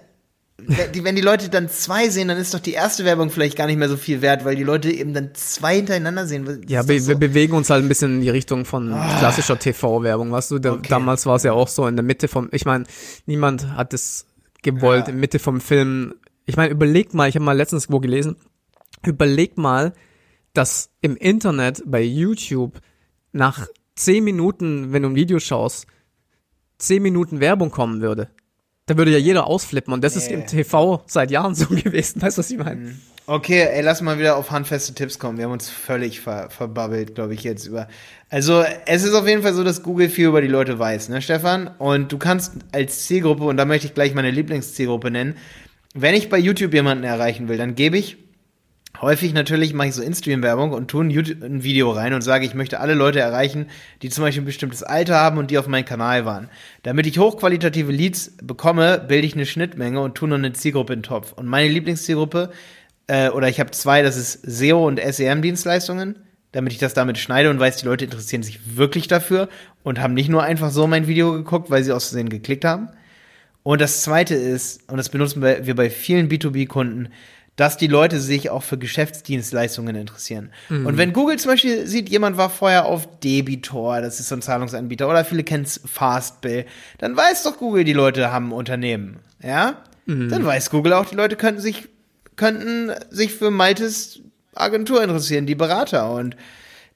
wenn 0.67 1.15
die 1.15 1.22
Leute 1.22 1.50
dann 1.50 1.70
zwei 1.70 2.10
sehen, 2.10 2.27
dann 2.27 2.38
ist 2.38 2.53
doch 2.53 2.60
die 2.60 2.74
erste 2.74 3.05
Werbung 3.05 3.29
vielleicht 3.29 3.58
gar 3.58 3.67
nicht 3.67 3.77
mehr 3.77 3.89
so 3.89 3.98
viel 3.98 4.22
wert, 4.22 4.46
weil 4.46 4.55
die 4.55 4.63
Leute 4.63 4.91
eben 4.91 5.13
dann 5.13 5.32
zwei 5.34 5.77
hintereinander 5.77 6.27
sehen. 6.27 6.65
Ja, 6.67 6.84
be 6.84 7.00
so. 7.00 7.10
wir 7.10 7.15
bewegen 7.15 7.53
uns 7.53 7.70
halt 7.70 7.84
ein 7.84 7.88
bisschen 7.88 8.15
in 8.15 8.22
die 8.22 8.29
Richtung 8.29 8.65
von 8.65 8.93
oh. 8.93 9.17
klassischer 9.20 9.58
TV-Werbung, 9.58 10.32
weißt 10.32 10.51
du? 10.51 10.55
Okay. 10.55 10.88
Damals 10.89 11.25
war 11.25 11.36
es 11.36 11.43
ja 11.43 11.53
auch 11.53 11.67
so 11.67 11.88
in 11.88 11.96
der 11.96 12.03
Mitte 12.03 12.27
vom, 12.27 12.50
ich 12.51 12.65
meine, 12.65 12.86
niemand 13.25 13.75
hat 13.75 13.93
es 13.93 14.25
gewollt, 14.62 15.08
ja. 15.08 15.13
in 15.13 15.20
Mitte 15.20 15.39
vom 15.39 15.62
Film. 15.62 16.15
Ich 16.46 16.58
meine, 16.58 16.72
überlegt 16.72 17.13
mal, 17.13 17.29
ich 17.29 17.36
habe 17.36 17.46
mal 17.46 17.58
letztens 17.58 17.91
wo 17.91 18.00
gelesen, 18.00 18.36
überlegt 19.05 19.58
mal, 19.58 19.93
dass 20.53 20.89
im 21.01 21.15
Internet 21.15 21.84
bei 21.86 22.01
YouTube 22.01 22.79
nach 23.32 23.67
zehn 23.96 24.24
Minuten, 24.24 24.93
wenn 24.93 25.03
du 25.03 25.10
ein 25.10 25.15
Video 25.15 25.39
schaust, 25.39 25.88
10 26.84 27.01
Minuten 27.01 27.39
Werbung 27.39 27.72
kommen 27.72 28.01
würde, 28.01 28.29
da 28.86 28.98
würde 28.98 29.12
ja 29.12 29.18
jeder 29.18 29.48
ausflippen 29.48 29.94
und 29.94 30.04
das 30.04 30.16
ist 30.16 30.30
im 30.30 30.46
TV 30.46 31.04
seit 31.06 31.32
Jahren 31.32 31.56
so 31.56 31.68
gewesen, 31.70 32.22
weißt 32.22 32.38
du, 32.38 32.40
was 32.40 32.52
ich 32.52 32.58
meine? 32.58 32.96
Okay, 33.25 33.70
ey, 33.72 33.82
lass 33.82 34.02
mal 34.02 34.20
wieder 34.20 34.36
auf 34.36 34.52
handfeste 34.52 34.94
Tipps 34.94 35.18
kommen. 35.18 35.38
Wir 35.38 35.46
haben 35.46 35.54
uns 35.54 35.70
völlig 35.70 36.20
ver 36.20 36.50
verbabbelt, 36.50 37.16
glaube 37.16 37.34
ich, 37.34 37.46
jetzt 37.46 37.66
über. 37.66 37.88
Also, 38.30 38.66
es 38.86 39.04
ist 39.04 39.13
auf 39.13 39.25
jeden 39.25 39.44
Fall 39.44 39.54
so, 39.54 39.63
dass 39.63 39.82
Google 39.82 40.10
viel 40.10 40.28
über 40.28 40.42
die 40.42 40.50
Leute 40.50 40.78
weiß, 40.78 41.08
ne, 41.08 41.22
Stefan? 41.22 41.70
Und 41.78 42.12
du 42.12 42.18
kannst 42.18 42.52
als 42.74 43.06
Zielgruppe, 43.06 43.46
und 43.46 43.56
da 43.56 43.63
möchte 43.63 43.88
ich 43.88 43.94
gleich 43.94 44.13
meine 44.13 44.30
Lieblingszielgruppe 44.30 45.10
nennen, 45.10 45.38
wenn 45.94 46.16
ich 46.16 46.30
bei 46.30 46.38
YouTube 46.38 46.74
jemanden 46.74 47.06
erreichen 47.06 47.48
will, 47.48 47.58
dann 47.58 47.75
gebe 47.75 47.98
ich 47.98 48.18
häufig 49.03 49.33
natürlich 49.33 49.74
mache 49.74 49.89
ich 49.89 49.93
so 49.93 50.01
In-Stream-Werbung 50.01 50.72
und 50.72 50.88
tue 50.88 51.03
ein, 51.03 51.10
YouTube, 51.12 51.43
ein 51.43 51.63
Video 51.63 51.91
rein 51.91 52.13
und 52.13 52.22
sage, 52.22 52.45
ich 52.45 52.55
möchte 52.55 52.79
alle 52.79 52.93
Leute 52.93 53.19
erreichen, 53.19 53.67
die 54.01 54.10
zum 54.10 54.24
Beispiel 54.24 54.41
ein 54.41 54.45
bestimmtes 54.45 54.81
Alter 54.81 55.15
haben 55.15 55.38
und 55.38 55.51
die 55.51 55.57
auf 55.57 55.67
meinem 55.67 55.86
Kanal 55.86 56.25
waren. 56.25 56.50
Damit 56.81 57.05
ich 57.05 57.19
hochqualitative 57.19 57.91
Leads 57.91 58.38
bekomme, 58.41 59.03
bilde 59.07 59.27
ich 59.27 59.33
eine 59.36 59.45
Schnittmenge 59.45 60.01
und 60.01 60.15
tue 60.15 60.27
noch 60.27 60.38
eine 60.38 60.53
Zielgruppe 60.53 60.93
in 60.93 61.00
den 61.00 61.03
Topf. 61.03 61.33
Und 61.33 61.48
meine 61.48 61.69
Lieblingszielgruppe, 61.69 62.51
äh, 63.07 63.29
oder 63.29 63.50
ich 63.50 63.60
habe 63.60 63.72
zwei, 63.72 64.01
das 64.01 64.17
ist 64.17 64.39
SEO 64.43 64.88
und 64.88 65.00
SEM-Dienstleistungen, 65.00 66.15
damit 66.53 66.74
ich 66.74 66.79
das 66.79 66.93
damit 66.93 67.17
schneide 67.17 67.50
und 67.50 67.60
weiß, 67.60 67.77
die 67.77 67.86
Leute 67.86 68.05
interessieren 68.05 68.43
sich 68.43 68.77
wirklich 68.77 69.07
dafür 69.07 69.50
und 69.83 70.00
haben 70.00 70.13
nicht 70.13 70.29
nur 70.29 70.43
einfach 70.43 70.72
so 70.72 70.88
mein 70.88 71.07
Video 71.07 71.33
geguckt, 71.33 71.69
weil 71.69 71.83
sie 71.83 71.91
aus 71.91 72.10
Versehen 72.10 72.29
geklickt 72.29 72.63
haben. 72.63 72.89
Und 73.63 73.79
das 73.81 74.01
zweite 74.01 74.36
ist, 74.36 74.89
und 74.89 74.98
das 74.98 75.10
benutzen 75.10 75.41
wir 75.41 75.75
bei 75.75 75.89
vielen 75.89 76.29
B2B-Kunden, 76.29 77.10
dass 77.55 77.77
die 77.77 77.88
Leute 77.88 78.19
sich 78.19 78.50
auch 78.50 78.63
für 78.63 78.77
Geschäftsdienstleistungen 78.77 79.95
interessieren. 79.95 80.51
Mhm. 80.69 80.86
Und 80.86 80.98
wenn 80.98 81.13
Google 81.13 81.38
zum 81.38 81.51
Beispiel 81.51 81.86
sieht, 81.86 82.10
jemand 82.10 82.38
war 82.38 82.50
vorher 82.50 82.86
auf 82.86 83.07
Debitor, 83.19 84.01
das 84.01 84.19
ist 84.19 84.29
so 84.29 84.36
ein 84.36 84.41
Zahlungsanbieter, 84.41 85.07
oder 85.07 85.24
viele 85.24 85.43
kennen 85.43 85.63
es 85.63 85.79
Fastbill, 85.86 86.65
dann 86.98 87.15
weiß 87.15 87.43
doch 87.43 87.57
Google, 87.57 87.83
die 87.83 87.93
Leute 87.93 88.31
haben 88.31 88.50
ein 88.50 88.53
Unternehmen. 88.53 89.19
Ja? 89.41 89.83
Mhm. 90.05 90.29
Dann 90.29 90.45
weiß 90.45 90.72
Google 90.72 90.93
auch, 90.93 91.05
die 91.05 91.15
Leute 91.15 91.36
könnten 91.36 91.62
sich, 91.62 91.89
könnten 92.36 92.91
sich 93.12 93.33
für 93.33 93.51
Maltes 93.51 94.22
Agentur 94.55 95.03
interessieren, 95.03 95.45
die 95.45 95.55
Berater. 95.55 96.12
Und 96.12 96.36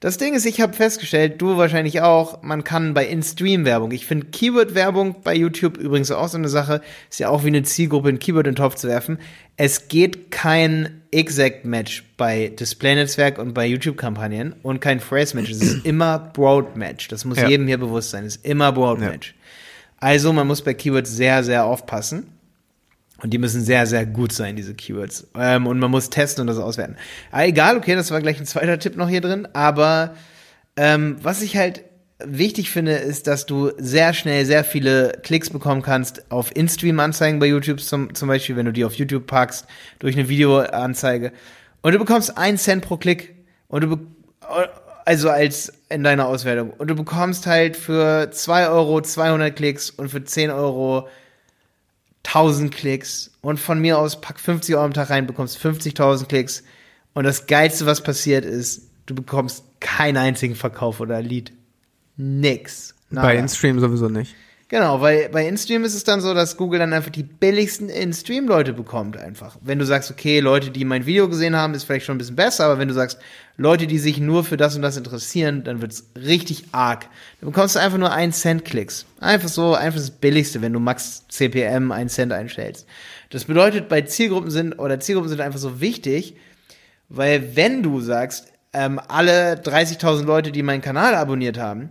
das 0.00 0.16
Ding 0.16 0.34
ist, 0.34 0.46
ich 0.46 0.60
habe 0.60 0.74
festgestellt, 0.74 1.42
du 1.42 1.56
wahrscheinlich 1.56 2.02
auch, 2.02 2.42
man 2.42 2.62
kann 2.62 2.94
bei 2.94 3.06
In-Stream-Werbung, 3.06 3.90
ich 3.90 4.06
finde 4.06 4.26
Keyword-Werbung 4.26 5.16
bei 5.24 5.34
YouTube 5.34 5.76
übrigens 5.76 6.12
auch 6.12 6.28
so 6.28 6.38
eine 6.38 6.48
Sache, 6.48 6.80
ist 7.10 7.18
ja 7.18 7.30
auch 7.30 7.42
wie 7.42 7.48
eine 7.48 7.64
Zielgruppe 7.64 8.08
ein 8.08 8.20
Keyword 8.20 8.46
in 8.46 8.54
den 8.54 8.56
Topf 8.56 8.76
zu 8.76 8.86
werfen. 8.86 9.18
Es 9.56 9.88
geht 9.88 10.30
kein 10.30 11.02
Exact-Match 11.10 12.04
bei 12.16 12.52
Display-Netzwerk 12.58 13.38
und 13.38 13.54
bei 13.54 13.66
YouTube-Kampagnen 13.66 14.54
und 14.62 14.80
kein 14.80 15.00
Phrase-Match. 15.00 15.50
Es 15.50 15.62
ist 15.62 15.84
immer 15.84 16.30
Broad-Match. 16.32 17.08
Das 17.08 17.24
muss 17.24 17.38
ja. 17.38 17.48
jedem 17.48 17.66
hier 17.66 17.78
bewusst 17.78 18.10
sein. 18.10 18.24
Es 18.24 18.36
ist 18.36 18.44
immer 18.44 18.70
Broad-Match. 18.70 19.30
Ja. 19.30 19.34
Also 20.00 20.32
man 20.32 20.46
muss 20.46 20.62
bei 20.62 20.74
Keywords 20.74 21.10
sehr, 21.10 21.42
sehr 21.42 21.64
aufpassen. 21.64 22.37
Und 23.20 23.30
die 23.30 23.38
müssen 23.38 23.62
sehr, 23.62 23.86
sehr 23.86 24.06
gut 24.06 24.32
sein, 24.32 24.54
diese 24.54 24.74
Keywords. 24.74 25.26
Ähm, 25.36 25.66
und 25.66 25.78
man 25.78 25.90
muss 25.90 26.08
testen 26.08 26.42
und 26.42 26.46
das 26.46 26.58
auswerten. 26.58 26.96
Aber 27.32 27.46
egal, 27.46 27.76
okay, 27.76 27.94
das 27.94 28.10
war 28.10 28.20
gleich 28.20 28.38
ein 28.38 28.46
zweiter 28.46 28.78
Tipp 28.78 28.96
noch 28.96 29.08
hier 29.08 29.20
drin. 29.20 29.48
Aber 29.54 30.14
ähm, 30.76 31.16
was 31.20 31.42
ich 31.42 31.56
halt 31.56 31.82
wichtig 32.24 32.70
finde, 32.70 32.92
ist, 32.92 33.26
dass 33.26 33.46
du 33.46 33.72
sehr 33.78 34.14
schnell 34.14 34.44
sehr 34.44 34.64
viele 34.64 35.18
Klicks 35.22 35.50
bekommen 35.50 35.82
kannst 35.82 36.30
auf 36.30 36.54
In-Stream-Anzeigen 36.54 37.38
bei 37.38 37.46
YouTube, 37.46 37.80
zum, 37.80 38.14
zum 38.14 38.28
Beispiel, 38.28 38.56
wenn 38.56 38.66
du 38.66 38.72
die 38.72 38.84
auf 38.84 38.94
YouTube 38.94 39.26
packst, 39.26 39.66
durch 39.98 40.16
eine 40.16 40.28
Videoanzeige. 40.28 41.32
Und 41.82 41.92
du 41.92 41.98
bekommst 41.98 42.38
einen 42.38 42.58
Cent 42.58 42.84
pro 42.84 42.96
Klick. 42.96 43.34
Und 43.66 43.82
du, 43.82 43.98
also 45.04 45.30
als 45.30 45.72
in 45.88 46.04
deiner 46.04 46.26
Auswertung. 46.26 46.70
Und 46.70 46.88
du 46.88 46.94
bekommst 46.94 47.46
halt 47.46 47.76
für 47.76 48.30
zwei 48.30 48.68
Euro 48.68 49.00
200 49.00 49.54
Klicks 49.54 49.90
und 49.90 50.08
für 50.08 50.22
10 50.22 50.50
Euro 50.50 51.08
1000 52.28 52.74
Klicks 52.74 53.30
und 53.40 53.58
von 53.58 53.80
mir 53.80 53.98
aus 53.98 54.20
pack 54.20 54.38
50 54.38 54.74
Euro 54.74 54.84
am 54.84 54.92
Tag 54.92 55.10
rein, 55.10 55.26
bekommst 55.26 55.58
50.000 55.58 56.26
Klicks 56.26 56.62
und 57.14 57.24
das 57.24 57.46
Geilste, 57.46 57.86
was 57.86 58.02
passiert 58.02 58.44
ist, 58.44 58.90
du 59.06 59.14
bekommst 59.14 59.64
keinen 59.80 60.18
einzigen 60.18 60.54
Verkauf 60.54 61.00
oder 61.00 61.22
Lead. 61.22 61.52
Nix. 62.16 62.94
Nada. 63.10 63.28
Bei 63.28 63.36
InStream 63.36 63.80
sowieso 63.80 64.08
nicht. 64.08 64.34
Genau, 64.70 65.00
weil 65.00 65.30
bei 65.30 65.48
InStream 65.48 65.82
ist 65.84 65.94
es 65.94 66.04
dann 66.04 66.20
so, 66.20 66.34
dass 66.34 66.58
Google 66.58 66.78
dann 66.78 66.92
einfach 66.92 67.10
die 67.10 67.22
billigsten 67.22 67.88
InStream-Leute 67.88 68.74
bekommt 68.74 69.16
einfach. 69.16 69.56
Wenn 69.62 69.78
du 69.78 69.86
sagst, 69.86 70.10
okay, 70.10 70.40
Leute, 70.40 70.70
die 70.70 70.84
mein 70.84 71.06
Video 71.06 71.26
gesehen 71.26 71.56
haben, 71.56 71.72
ist 71.72 71.84
vielleicht 71.84 72.04
schon 72.04 72.16
ein 72.16 72.18
bisschen 72.18 72.36
besser, 72.36 72.66
aber 72.66 72.78
wenn 72.78 72.88
du 72.88 72.92
sagst, 72.92 73.18
Leute, 73.56 73.86
die 73.86 73.98
sich 73.98 74.20
nur 74.20 74.44
für 74.44 74.58
das 74.58 74.76
und 74.76 74.82
das 74.82 74.98
interessieren, 74.98 75.64
dann 75.64 75.80
wird's 75.80 76.10
richtig 76.14 76.66
arg. 76.72 77.06
Dann 77.40 77.50
bekommst 77.50 77.76
du 77.76 77.80
einfach 77.80 77.96
nur 77.96 78.12
1 78.12 78.38
Cent 78.38 78.66
Klicks. 78.66 79.06
Einfach 79.20 79.48
so, 79.48 79.74
einfach 79.74 80.00
das 80.00 80.10
Billigste, 80.10 80.60
wenn 80.60 80.74
du 80.74 80.80
Max 80.80 81.26
CPM 81.28 81.90
1 81.90 82.12
Cent 82.12 82.32
einstellst. 82.34 82.86
Das 83.30 83.46
bedeutet, 83.46 83.88
bei 83.88 84.02
Zielgruppen 84.02 84.50
sind, 84.50 84.78
oder 84.78 85.00
Zielgruppen 85.00 85.30
sind 85.30 85.40
einfach 85.40 85.58
so 85.58 85.80
wichtig, 85.80 86.36
weil 87.08 87.56
wenn 87.56 87.82
du 87.82 88.02
sagst, 88.02 88.52
ähm, 88.74 89.00
alle 89.08 89.54
30.000 89.54 90.24
Leute, 90.24 90.52
die 90.52 90.62
meinen 90.62 90.82
Kanal 90.82 91.14
abonniert 91.14 91.56
haben, 91.56 91.90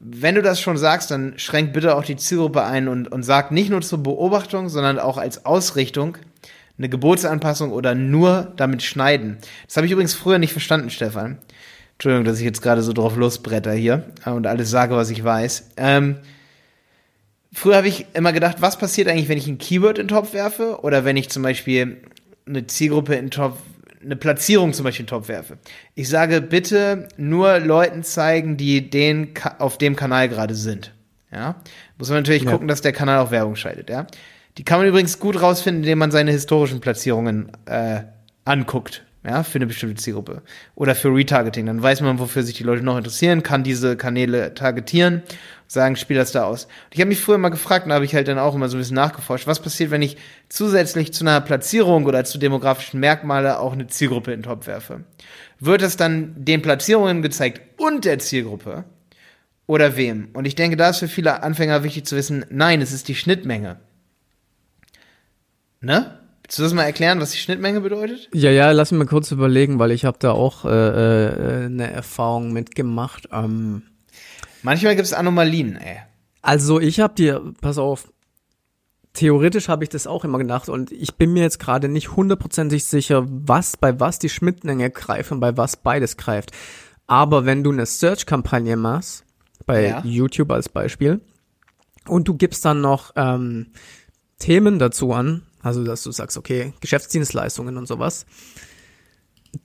wenn 0.00 0.36
du 0.36 0.42
das 0.42 0.60
schon 0.60 0.76
sagst, 0.76 1.10
dann 1.10 1.34
schränk 1.38 1.72
bitte 1.72 1.96
auch 1.96 2.04
die 2.04 2.16
Zielgruppe 2.16 2.62
ein 2.62 2.88
und, 2.88 3.08
und 3.10 3.24
sag 3.24 3.50
nicht 3.50 3.70
nur 3.70 3.80
zur 3.80 4.02
Beobachtung, 4.02 4.68
sondern 4.68 4.98
auch 4.98 5.18
als 5.18 5.44
Ausrichtung 5.44 6.16
eine 6.78 6.88
Geburtsanpassung 6.88 7.72
oder 7.72 7.96
nur 7.96 8.52
damit 8.56 8.82
schneiden. 8.82 9.38
Das 9.66 9.76
habe 9.76 9.86
ich 9.86 9.92
übrigens 9.92 10.14
früher 10.14 10.38
nicht 10.38 10.52
verstanden, 10.52 10.90
Stefan. 10.90 11.38
Entschuldigung, 11.94 12.24
dass 12.24 12.38
ich 12.38 12.44
jetzt 12.44 12.62
gerade 12.62 12.82
so 12.82 12.92
drauf 12.92 13.16
losbretter 13.16 13.72
hier 13.72 14.04
und 14.24 14.46
alles 14.46 14.70
sage, 14.70 14.94
was 14.94 15.10
ich 15.10 15.24
weiß. 15.24 15.70
Ähm, 15.76 16.18
früher 17.52 17.76
habe 17.76 17.88
ich 17.88 18.06
immer 18.14 18.32
gedacht, 18.32 18.58
was 18.60 18.78
passiert 18.78 19.08
eigentlich, 19.08 19.28
wenn 19.28 19.38
ich 19.38 19.48
ein 19.48 19.58
Keyword 19.58 19.98
in 19.98 20.06
den 20.06 20.16
Topf 20.16 20.32
werfe 20.32 20.78
oder 20.82 21.04
wenn 21.04 21.16
ich 21.16 21.28
zum 21.28 21.42
Beispiel 21.42 21.96
eine 22.46 22.68
Zielgruppe 22.68 23.16
in 23.16 23.26
den 23.26 23.30
Topf 23.32 23.58
eine 24.02 24.16
Platzierung 24.16 24.72
zum 24.72 24.84
Beispiel 24.84 25.02
in 25.02 25.06
den 25.06 25.10
Topf 25.10 25.28
werfe. 25.28 25.58
Ich 25.94 26.08
sage 26.08 26.40
bitte 26.40 27.08
nur 27.16 27.58
Leuten 27.58 28.02
zeigen, 28.02 28.56
die 28.56 28.90
den 28.90 29.34
auf 29.58 29.78
dem 29.78 29.96
Kanal 29.96 30.28
gerade 30.28 30.54
sind. 30.54 30.94
Ja, 31.32 31.56
muss 31.98 32.08
man 32.08 32.18
natürlich 32.18 32.44
ja. 32.44 32.50
gucken, 32.50 32.68
dass 32.68 32.80
der 32.80 32.92
Kanal 32.92 33.18
auch 33.18 33.30
Werbung 33.30 33.56
schaltet. 33.56 33.90
Ja, 33.90 34.06
die 34.56 34.64
kann 34.64 34.78
man 34.78 34.88
übrigens 34.88 35.18
gut 35.18 35.40
rausfinden, 35.40 35.82
indem 35.82 35.98
man 35.98 36.10
seine 36.10 36.30
historischen 36.30 36.80
Platzierungen 36.80 37.52
äh, 37.66 38.02
anguckt. 38.44 39.04
Ja, 39.28 39.42
für 39.42 39.58
eine 39.58 39.66
bestimmte 39.66 39.96
Zielgruppe. 39.96 40.42
Oder 40.74 40.94
für 40.94 41.14
Retargeting. 41.14 41.66
Dann 41.66 41.82
weiß 41.82 42.00
man, 42.00 42.18
wofür 42.18 42.42
sich 42.42 42.56
die 42.56 42.62
Leute 42.64 42.82
noch 42.82 42.96
interessieren, 42.96 43.42
kann 43.42 43.62
diese 43.62 43.96
Kanäle 43.96 44.54
targetieren 44.54 45.22
sagen, 45.68 45.96
spiel 45.96 46.16
das 46.16 46.32
da 46.32 46.44
aus. 46.44 46.64
Und 46.64 46.94
ich 46.94 47.00
habe 47.00 47.10
mich 47.10 47.20
früher 47.20 47.38
mal 47.38 47.50
gefragt, 47.50 47.86
und 47.86 47.92
habe 47.92 48.04
ich 48.04 48.14
halt 48.14 48.26
dann 48.26 48.38
auch 48.38 48.54
immer 48.54 48.68
so 48.68 48.76
ein 48.76 48.80
bisschen 48.80 48.96
nachgeforscht, 48.96 49.46
was 49.46 49.60
passiert, 49.60 49.90
wenn 49.90 50.02
ich 50.02 50.16
zusätzlich 50.48 51.12
zu 51.12 51.24
einer 51.24 51.40
Platzierung 51.42 52.06
oder 52.06 52.24
zu 52.24 52.38
demografischen 52.38 53.00
Merkmale 53.00 53.60
auch 53.60 53.74
eine 53.74 53.86
Zielgruppe 53.86 54.32
in 54.32 54.40
den 54.40 54.44
Topf 54.44 54.66
werfe? 54.66 55.04
Wird 55.60 55.82
es 55.82 55.96
dann 55.96 56.32
den 56.36 56.62
Platzierungen 56.62 57.22
gezeigt 57.22 57.60
und 57.78 58.06
der 58.06 58.18
Zielgruppe? 58.18 58.84
Oder 59.66 59.96
wem? 59.96 60.30
Und 60.32 60.46
ich 60.46 60.54
denke, 60.54 60.78
da 60.78 60.88
ist 60.88 61.00
für 61.00 61.08
viele 61.08 61.42
Anfänger 61.42 61.84
wichtig 61.84 62.06
zu 62.06 62.16
wissen, 62.16 62.46
nein, 62.48 62.80
es 62.80 62.92
ist 62.92 63.06
die 63.06 63.14
Schnittmenge. 63.14 63.78
Ne? 65.80 66.18
Willst 66.48 66.60
du 66.60 66.62
das 66.62 66.72
mal 66.72 66.84
erklären, 66.84 67.20
was 67.20 67.32
die 67.32 67.36
Schnittmenge 67.36 67.82
bedeutet? 67.82 68.30
Ja, 68.32 68.50
ja, 68.50 68.70
lass 68.70 68.90
mich 68.90 69.00
mal 69.00 69.04
kurz 69.04 69.30
überlegen, 69.30 69.78
weil 69.78 69.90
ich 69.90 70.06
habe 70.06 70.16
da 70.18 70.32
auch 70.32 70.64
äh, 70.64 70.70
äh, 70.70 71.66
eine 71.66 71.92
Erfahrung 71.92 72.54
mitgemacht. 72.54 73.28
Ähm, 73.30 73.82
Manchmal 74.62 74.96
gibt 74.96 75.04
es 75.04 75.12
Anomalien, 75.12 75.76
ey. 75.76 75.98
Also 76.40 76.80
ich 76.80 77.00
habe 77.00 77.14
dir, 77.14 77.52
pass 77.60 77.76
auf, 77.76 78.10
theoretisch 79.12 79.68
habe 79.68 79.84
ich 79.84 79.90
das 79.90 80.06
auch 80.06 80.24
immer 80.24 80.38
gedacht 80.38 80.70
und 80.70 80.90
ich 80.90 81.16
bin 81.16 81.34
mir 81.34 81.42
jetzt 81.42 81.58
gerade 81.58 81.86
nicht 81.86 82.16
hundertprozentig 82.16 82.86
sicher, 82.86 83.26
was 83.28 83.76
bei 83.76 84.00
was 84.00 84.18
die 84.18 84.30
Schnittmenge 84.30 84.88
greift 84.88 85.30
und 85.32 85.40
bei 85.40 85.54
was 85.58 85.76
beides 85.76 86.16
greift. 86.16 86.52
Aber 87.06 87.44
wenn 87.44 87.62
du 87.62 87.72
eine 87.72 87.84
Search-Kampagne 87.84 88.78
machst, 88.78 89.26
bei 89.66 89.88
ja. 89.88 90.02
YouTube 90.02 90.50
als 90.50 90.70
Beispiel, 90.70 91.20
und 92.06 92.26
du 92.26 92.38
gibst 92.38 92.64
dann 92.64 92.80
noch 92.80 93.12
ähm, 93.16 93.66
Themen 94.38 94.78
dazu 94.78 95.12
an, 95.12 95.42
also 95.62 95.84
dass 95.84 96.02
du 96.02 96.10
sagst, 96.10 96.36
okay, 96.36 96.72
Geschäftsdienstleistungen 96.80 97.76
und 97.76 97.86
sowas, 97.86 98.26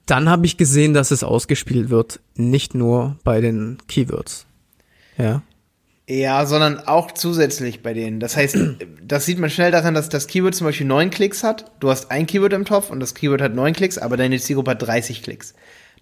dann 0.06 0.30
habe 0.30 0.46
ich 0.46 0.58
gesehen, 0.58 0.94
dass 0.94 1.12
es 1.12 1.24
ausgespielt 1.24 1.90
wird, 1.90 2.20
nicht 2.36 2.76
nur 2.76 3.18
bei 3.24 3.42
den 3.42 3.78
Keywords. 3.88 4.46
Ja. 5.18 5.42
Ja, 6.08 6.46
sondern 6.46 6.80
auch 6.80 7.12
zusätzlich 7.12 7.82
bei 7.82 7.94
denen. 7.94 8.20
Das 8.20 8.36
heißt, 8.36 8.58
das 9.04 9.26
sieht 9.26 9.40
man 9.40 9.50
schnell 9.50 9.72
daran, 9.72 9.94
dass 9.94 10.10
das 10.10 10.28
Keyword 10.28 10.56
zum 10.56 10.68
Beispiel 10.68 10.88
neun 10.88 11.10
Klicks 11.10 11.44
hat. 11.44 11.72
Du 11.80 11.90
hast 11.90 12.12
ein 12.12 12.28
Keyword 12.28 12.54
im 12.54 12.66
Topf 12.66 12.90
und 12.90 13.00
das 13.00 13.14
Keyword 13.14 13.42
hat 13.42 13.56
neun 13.56 13.74
Klicks, 13.74 13.98
aber 13.98 14.18
deine 14.18 14.40
Zielgruppe 14.40 14.72
hat 14.72 14.82
30 14.82 15.24
Klicks. 15.24 15.54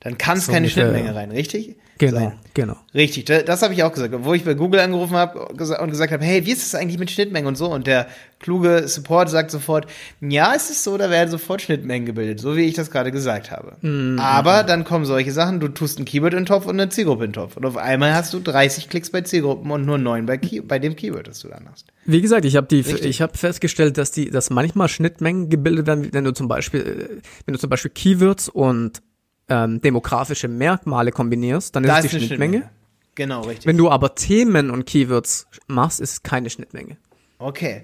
Dann 0.03 0.17
kann 0.17 0.37
es 0.39 0.47
So 0.47 0.51
keine 0.51 0.65
ungefähr, 0.65 0.89
Schnittmenge 0.89 1.15
rein, 1.15 1.31
richtig? 1.31 1.75
Genau, 1.99 2.17
Sein. 2.17 2.33
genau. 2.55 2.75
Richtig, 2.95 3.25
da- 3.25 3.43
das 3.43 3.61
habe 3.61 3.75
ich 3.75 3.83
auch 3.83 3.93
gesagt. 3.93 4.11
Wo 4.21 4.33
ich 4.33 4.43
bei 4.43 4.55
Google 4.55 4.79
angerufen 4.79 5.15
habe 5.15 5.39
und 5.47 5.57
gesagt 5.91 6.11
habe, 6.11 6.25
hey, 6.25 6.43
wie 6.47 6.51
ist 6.51 6.65
es 6.65 6.73
eigentlich 6.73 6.97
mit 6.97 7.11
Schnittmengen 7.11 7.47
und 7.47 7.55
so? 7.55 7.71
Und 7.71 7.85
der 7.85 8.07
kluge 8.39 8.87
Support 8.87 9.29
sagt 9.29 9.51
sofort, 9.51 9.85
ja, 10.19 10.53
es 10.55 10.71
ist 10.71 10.83
so, 10.83 10.97
da 10.97 11.11
werden 11.11 11.29
sofort 11.29 11.61
Schnittmengen 11.61 12.07
gebildet, 12.07 12.39
so 12.39 12.57
wie 12.57 12.61
ich 12.61 12.73
das 12.73 12.89
gerade 12.89 13.11
gesagt 13.11 13.51
habe. 13.51 13.73
Mhm. 13.81 14.17
Aber 14.17 14.63
dann 14.63 14.83
kommen 14.85 15.05
solche 15.05 15.31
Sachen, 15.31 15.59
du 15.59 15.67
tust 15.67 15.99
ein 15.99 16.05
Keyword 16.05 16.33
in 16.33 16.39
den 16.39 16.45
Topf 16.47 16.65
und 16.65 16.79
eine 16.79 16.89
Zielgruppe 16.89 17.25
in 17.25 17.29
den 17.29 17.33
Topf. 17.35 17.55
Und 17.57 17.65
auf 17.67 17.77
einmal 17.77 18.15
hast 18.15 18.33
du 18.33 18.39
30 18.39 18.89
Klicks 18.89 19.11
bei 19.11 19.21
Zielgruppen 19.21 19.69
und 19.69 19.85
nur 19.85 19.99
9 19.99 20.25
bei, 20.25 20.39
Key 20.39 20.61
bei 20.61 20.79
dem 20.79 20.95
Keyword, 20.95 21.27
das 21.27 21.41
du 21.41 21.49
dann 21.49 21.67
hast. 21.71 21.85
Wie 22.05 22.21
gesagt, 22.21 22.45
ich 22.45 22.55
habe 22.55 22.65
die, 22.65 22.77
Richtig. 22.81 23.05
ich 23.05 23.21
habe 23.21 23.37
festgestellt, 23.37 23.99
dass 23.99 24.09
die, 24.09 24.31
dass 24.31 24.49
manchmal 24.49 24.87
Schnittmengen 24.87 25.49
gebildet 25.51 25.85
werden, 25.85 26.09
wenn 26.11 26.23
du 26.23 26.31
zum 26.33 26.47
Beispiel, 26.47 26.81
äh, 26.81 27.21
wenn 27.45 27.53
du 27.53 27.59
zum 27.59 27.69
Beispiel 27.69 27.91
Keywords 27.91 28.49
und 28.49 29.03
ähm, 29.51 29.81
demografische 29.81 30.47
Merkmale 30.47 31.11
kombinierst, 31.11 31.75
dann 31.75 31.83
ist 31.83 31.89
Da 31.89 31.99
es 31.99 32.05
ist 32.05 32.11
die 32.11 32.17
eine 32.17 32.25
Schnittmenge. 32.25 32.57
Schnittmenge. 32.57 32.81
Genau, 33.15 33.41
richtig. 33.41 33.67
Wenn 33.67 33.77
du 33.77 33.89
aber 33.89 34.15
Themen 34.15 34.71
und 34.71 34.85
Keywords 34.85 35.47
machst, 35.67 35.99
ist 35.99 36.11
es 36.11 36.23
keine 36.23 36.49
Schnittmenge. 36.49 36.95
Okay. 37.37 37.83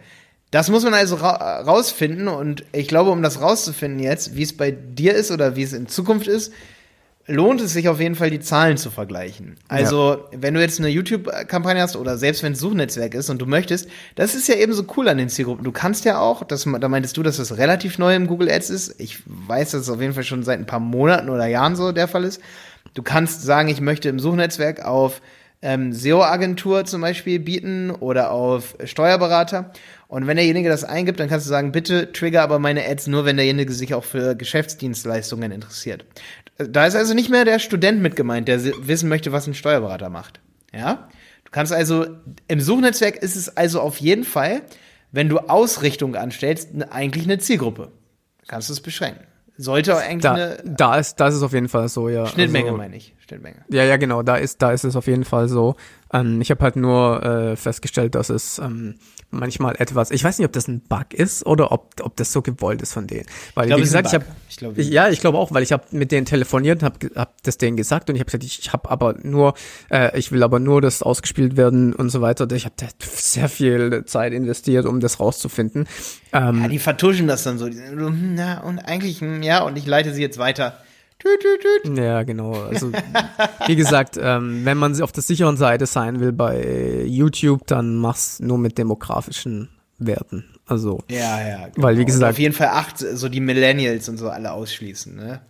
Das 0.49 0.69
muss 0.69 0.85
man 0.85 0.93
also 0.93 1.15
ra 1.15 1.59
rausfinden 1.61 2.29
und 2.29 2.63
ich 2.71 2.87
glaube, 2.87 3.09
um 3.09 3.21
das 3.21 3.41
rauszufinden 3.41 3.99
jetzt, 3.99 4.37
wie 4.37 4.43
es 4.43 4.55
bei 4.55 4.71
dir 4.71 5.13
ist 5.13 5.29
oder 5.29 5.57
wie 5.57 5.63
es 5.63 5.73
in 5.73 5.89
Zukunft 5.89 6.27
ist, 6.27 6.53
lohnt 7.27 7.59
es 7.61 7.73
sich 7.73 7.89
auf 7.89 7.99
jeden 7.99 8.15
Fall, 8.15 8.29
die 8.29 8.39
Zahlen 8.39 8.77
zu 8.77 8.89
vergleichen. 8.89 9.55
Also, 9.67 10.25
wenn 10.31 10.53
du 10.53 10.61
jetzt 10.61 10.79
eine 10.79 10.87
YouTube-Kampagne 10.87 11.81
hast 11.81 11.97
oder 11.97 12.17
selbst 12.17 12.41
wenn 12.41 12.53
es 12.53 12.59
Suchnetzwerk 12.59 13.13
ist 13.13 13.29
und 13.29 13.41
du 13.41 13.45
möchtest, 13.45 13.89
das 14.15 14.33
ist 14.33 14.47
ja 14.47 14.55
eben 14.55 14.73
so 14.73 14.85
cool 14.95 15.09
an 15.09 15.17
den 15.17 15.29
Zielgruppen. 15.29 15.63
Du 15.63 15.73
kannst 15.73 16.05
ja 16.05 16.19
auch, 16.19 16.43
das, 16.43 16.65
da 16.79 16.87
meintest 16.87 17.17
du, 17.17 17.23
dass 17.23 17.37
das 17.37 17.57
relativ 17.57 17.97
neu 17.97 18.15
im 18.15 18.27
Google 18.27 18.49
Ads 18.49 18.69
ist. 18.69 18.99
Ich 18.99 19.21
weiß, 19.25 19.71
dass 19.71 19.81
es 19.81 19.89
auf 19.89 20.01
jeden 20.01 20.13
Fall 20.13 20.23
schon 20.23 20.43
seit 20.43 20.59
ein 20.59 20.65
paar 20.65 20.79
Monaten 20.79 21.29
oder 21.29 21.45
Jahren 21.45 21.75
so 21.75 21.91
der 21.91 22.07
Fall 22.07 22.23
ist. 22.23 22.41
Du 22.93 23.03
kannst 23.03 23.43
sagen, 23.43 23.67
ich 23.67 23.81
möchte 23.81 24.07
im 24.09 24.19
Suchnetzwerk 24.19 24.85
auf 24.85 25.21
ähm, 25.61 25.91
SEO-Agentur 25.91 26.85
zum 26.85 27.01
Beispiel 27.01 27.39
bieten 27.39 27.91
oder 27.91 28.31
auf 28.31 28.75
Steuerberater. 28.83 29.71
Und 30.07 30.27
wenn 30.27 30.37
derjenige 30.37 30.69
das 30.69 30.83
eingibt, 30.83 31.19
dann 31.19 31.27
kannst 31.27 31.45
du 31.45 31.49
sagen, 31.49 31.71
bitte 31.71 32.13
trigger 32.13 32.41
aber 32.41 32.59
meine 32.59 32.87
Ads 32.87 33.07
nur, 33.07 33.25
wenn 33.25 33.35
derjenige 33.35 33.73
sich 33.73 33.93
auch 33.93 34.05
für 34.05 34.35
Geschäftsdienstleistungen 34.35 35.51
interessiert. 35.51 36.05
Da 36.57 36.85
ist 36.85 36.95
also 36.95 37.13
nicht 37.13 37.29
mehr 37.29 37.45
der 37.45 37.59
Student 37.59 38.01
mit 38.01 38.15
gemeint, 38.15 38.47
der 38.47 38.63
wissen 38.63 39.09
möchte, 39.09 39.31
was 39.31 39.47
ein 39.47 39.53
Steuerberater 39.53 40.09
macht. 40.09 40.39
Ja? 40.73 41.07
Du 41.45 41.51
kannst 41.51 41.71
also, 41.71 42.05
im 42.47 42.59
Suchnetzwerk 42.59 43.17
ist 43.17 43.35
es 43.35 43.55
also 43.55 43.79
auf 43.81 43.97
jeden 43.97 44.23
Fall, 44.23 44.61
wenn 45.11 45.29
du 45.29 45.39
Ausrichtung 45.39 46.15
anstellst, 46.15 46.69
eigentlich 46.89 47.25
eine 47.25 47.37
Zielgruppe. 47.37 47.91
Kannst 48.47 48.69
du 48.69 48.73
es 48.73 48.81
beschränken. 48.81 49.23
Sollte 49.59 49.95
auch 49.95 49.99
eigentlich 50.01 50.21
Da, 50.21 50.33
eine 50.33 50.57
da 50.63 50.97
ist, 50.97 51.15
das 51.15 51.35
ist 51.35 51.41
auf 51.41 51.53
jeden 51.53 51.67
Fall 51.69 51.89
so, 51.89 52.09
ja. 52.09 52.27
Schnittmenge, 52.27 52.67
Also, 52.67 52.77
meine 52.77 52.95
ich. 52.95 53.15
Schnittmenge. 53.27 53.65
Ja, 53.69 53.83
ja, 53.83 53.97
genau, 53.97 54.21
da 54.21 54.35
ist, 54.37 54.61
da 54.61 54.71
ist 54.71 54.83
es 54.83 54.95
auf 54.95 55.07
jeden 55.07 55.25
Fall 55.25 55.49
so. 55.49 55.75
Ähm, 56.13 56.41
ich 56.41 56.51
habe 56.51 56.63
halt 56.63 56.75
nur 56.75 57.23
äh, 57.23 57.55
festgestellt, 57.55 58.13
dass 58.15 58.29
es 58.29 58.59
ähm, 58.59 58.95
manchmal 59.29 59.75
etwas, 59.77 60.11
ich 60.11 60.23
weiß 60.23 60.37
nicht, 60.39 60.45
ob 60.45 60.53
das 60.53 60.67
ein 60.67 60.81
Bug 60.81 61.13
ist 61.13 61.45
oder 61.45 61.71
ob, 61.71 61.95
ob 62.01 62.15
das 62.15 62.31
so 62.31 62.41
gewollt 62.41 62.81
ist 62.81 62.93
von 62.93 63.07
denen. 63.07 63.25
Weil, 63.55 63.69
wie 63.69 63.73
es 63.73 63.89
ist 63.89 63.95
ein 63.95 64.03
gesagt, 64.03 64.07
ich 64.07 64.13
habe, 64.13 64.25
Ich 64.49 64.57
glaube, 64.57 64.81
ich, 64.81 64.89
ja, 64.89 65.09
ich 65.09 65.19
glaube 65.19 65.37
auch, 65.37 65.51
weil 65.53 65.63
ich 65.63 65.71
habe 65.71 65.83
mit 65.91 66.11
denen 66.11 66.25
telefoniert 66.25 66.81
und 66.81 66.85
habe 66.85 67.11
hab 67.15 67.41
das 67.43 67.57
denen 67.57 67.77
gesagt 67.77 68.09
und 68.09 68.15
ich 68.15 68.21
habe 68.21 68.31
gesagt, 68.31 68.43
ich 68.43 68.71
habe 68.73 68.89
aber 68.89 69.15
nur, 69.21 69.53
äh, 69.91 70.17
ich 70.17 70.31
will 70.31 70.43
aber 70.43 70.59
nur, 70.59 70.81
dass 70.81 71.01
ausgespielt 71.01 71.57
werden 71.57 71.93
und 71.93 72.09
so 72.09 72.21
weiter. 72.21 72.49
Ich 72.51 72.65
habe 72.65 72.75
sehr 72.99 73.49
viel 73.49 74.05
Zeit 74.05 74.33
investiert, 74.33 74.85
um 74.85 74.99
das 74.99 75.19
rauszufinden. 75.19 75.87
Ähm, 76.33 76.61
Ja, 76.61 76.67
die 76.67 76.79
vertuschen 76.79 77.27
das 77.27 77.43
dann 77.43 77.57
so. 77.57 77.67
Die 77.67 77.75
sind 77.75 77.99
so, 77.99 78.07
hm, 78.07 78.35
na, 78.35 78.61
und 78.61 78.79
eigentlich, 78.79 79.21
hm, 79.21 79.43
ja, 79.43 79.61
und 79.63 79.77
ich 79.77 79.85
leite 79.85 80.13
sie 80.13 80.21
jetzt 80.21 80.37
weiter. 80.37 80.77
Tüt, 81.19 81.41
tüt, 81.41 81.83
tüt. 81.83 81.97
Ja, 81.97 82.21
genau. 82.23 82.53
Also, 82.53 82.91
wie 83.65 83.75
gesagt, 83.75 84.17
ähm, 84.21 84.61
wenn 84.65 84.77
man 84.77 84.99
auf 85.01 85.11
der 85.11 85.23
sicheren 85.23 85.57
Seite 85.57 85.85
sein 85.87 86.19
will 86.19 86.31
bei 86.31 87.03
YouTube, 87.07 87.65
dann 87.67 87.95
mach's 87.95 88.39
nur 88.39 88.57
mit 88.59 88.77
demografischen 88.77 89.69
Werten. 89.97 90.45
Also, 90.67 91.01
Ja, 91.09 91.41
ja. 91.47 91.67
Weil, 91.75 91.95
wie 91.97 92.01
Und 92.01 92.05
gesagt- 92.07 92.33
auf 92.33 92.39
jeden 92.39 92.53
Fall 92.53 92.67
acht, 92.67 92.99
so 92.99 93.29
die 93.29 93.39
Millennials 93.39 94.07
und 94.09 94.17
so 94.17 94.29
alle 94.29 94.51
ausschließen, 94.51 95.15
ne? 95.15 95.41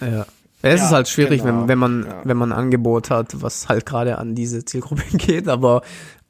ja. 0.00 0.26
Es 0.62 0.78
Ja, 0.80 0.86
ist 0.86 0.92
halt 0.92 1.08
schwierig, 1.08 1.42
genau. 1.42 1.62
wenn, 1.62 1.68
wenn 1.68 1.78
man, 1.78 2.04
Ja. 2.06 2.20
wenn 2.24 2.36
man 2.36 2.52
ein 2.52 2.58
Angebot 2.58 3.08
hat, 3.08 3.40
was 3.40 3.70
halt 3.70 3.86
gerade 3.86 4.18
an 4.18 4.34
diese 4.34 4.62
Zielgruppe 4.62 5.02
geht, 5.16 5.48
aber 5.48 5.80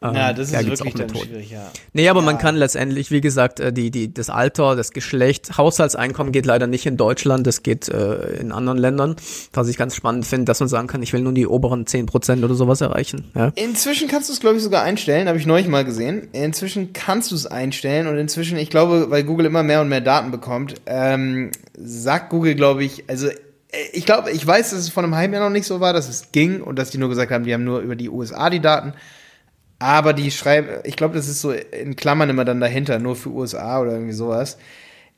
ähm, 0.03 0.15
Ja, 0.15 0.33
das 0.33 0.47
ist 0.49 0.55
da 0.55 0.61
wirklich 0.67 0.81
auch 0.81 0.85
dann 0.99 1.07
Methoden. 1.09 1.29
schwierig, 1.29 1.51
ja. 1.51 1.71
Nee, 1.93 2.09
aber 2.09 2.23
man 2.23 2.37
Ja. 2.37 2.41
kann 2.41 2.57
letztendlich, 2.57 3.11
wie 3.11 3.21
gesagt, 3.21 3.61
äh, 3.61 3.73
die, 3.73 3.91
die, 3.91 4.13
das 4.13 4.31
Alter, 4.31 4.77
das 4.77 4.93
Geschlecht, 4.93 5.59
Haushaltseinkommen 5.59 6.33
geht 6.33 6.47
leider 6.47 6.67
nicht 6.67 6.87
in 6.87 6.97
Deutschland, 6.97 7.47
das 7.47 7.63
geht 7.63 7.89
äh, 7.89 8.37
in 8.41 8.53
anderen 8.53 8.79
Ländern. 8.79 9.17
Was 9.53 9.69
ich 9.69 9.77
ganz 9.77 9.95
spannend 9.95 10.27
finde, 10.27 10.47
dass 10.47 10.61
man 10.61 10.69
sagen 10.69 10.87
kann, 10.89 11.03
ich 11.03 11.13
will 11.13 11.21
nur 11.21 11.33
die 11.35 11.47
oberen 11.47 11.85
10% 11.85 12.45
oder 12.45 12.55
sowas 12.55 12.81
erreichen. 12.81 13.31
Ja. 13.35 13.53
Inzwischen 13.57 14.09
kannst 14.09 14.29
du 14.29 14.33
es, 14.33 14.41
glaube 14.41 14.57
ich, 14.57 14.63
sogar 14.63 14.83
einstellen, 14.83 15.29
habe 15.29 15.39
ich 15.39 15.47
neulich 15.47 15.69
mal 15.69 15.85
gesehen. 15.85 16.29
Inzwischen 16.33 16.93
kannst 16.93 17.31
du 17.31 17.35
es 17.35 17.47
einstellen 17.47 18.07
und 18.07 18.17
inzwischen, 18.17 18.57
ich 18.59 18.71
glaube, 18.71 19.11
weil 19.11 19.25
Google 19.25 19.47
immer 19.47 19.63
mehr 19.63 19.81
und 19.81 19.89
mehr 19.89 20.01
Daten 20.01 20.31
bekommt, 20.31 20.75
ähm, 20.87 21.51
sagt 21.77 22.31
Google, 22.31 22.55
glaube 22.55 22.85
ich, 22.85 23.05
also 23.09 23.29
äh, 23.29 23.33
ich 23.93 24.07
glaube, 24.07 24.31
ich 24.31 24.47
weiß, 24.47 24.71
dass 24.71 24.79
es 24.81 24.89
vor 24.89 25.03
einem 25.03 25.15
halben 25.15 25.35
Jahr 25.35 25.45
noch 25.45 25.51
nicht 25.53 25.67
so 25.67 25.81
war, 25.81 25.93
dass 25.93 26.09
es 26.09 26.33
ging 26.33 26.61
und 26.63 26.79
dass 26.79 26.91
die 26.91 26.99
nur 26.99 27.09
gesagt 27.09 27.31
haben, 27.31 27.45
die 27.45 27.53
haben 27.55 27.65
nur 27.65 27.81
über 27.81 27.97
die 27.97 28.09
USA 28.09 28.51
die 28.51 28.61
Daten. 28.61 28.95
Aber 29.81 30.13
die 30.13 30.31
schreiben, 30.31 30.69
ich 30.85 30.95
glaube, 30.95 31.15
das 31.17 31.27
ist 31.27 31.41
so 31.41 31.53
in 31.53 31.97
Klammern 31.97 32.29
immer 32.29 32.45
dann 32.45 32.61
dahinter, 32.61 32.99
nur 32.99 33.17
für 33.17 33.31
USA 33.31 33.81
oder 33.81 33.93
irgendwie 33.93 34.13
sowas. 34.13 34.59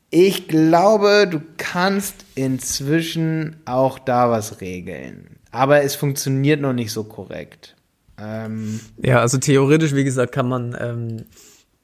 Ich 0.09 0.47
glaube, 0.47 1.27
du 1.29 1.43
kannst 1.59 2.25
inzwischen 2.37 3.57
auch 3.65 3.99
da 3.99 4.31
was 4.31 4.61
regeln. 4.61 5.37
Aber 5.51 5.83
es 5.83 5.97
funktioniert 5.97 6.61
noch 6.61 6.73
nicht 6.73 6.93
so 6.93 7.03
korrekt. 7.03 7.75
Ähm, 8.19 8.79
Ja, 9.03 9.19
also 9.19 9.39
theoretisch, 9.39 9.95
wie 9.95 10.05
gesagt, 10.05 10.33
kann 10.33 10.49
man 10.49 10.77
ähm, 10.81 11.25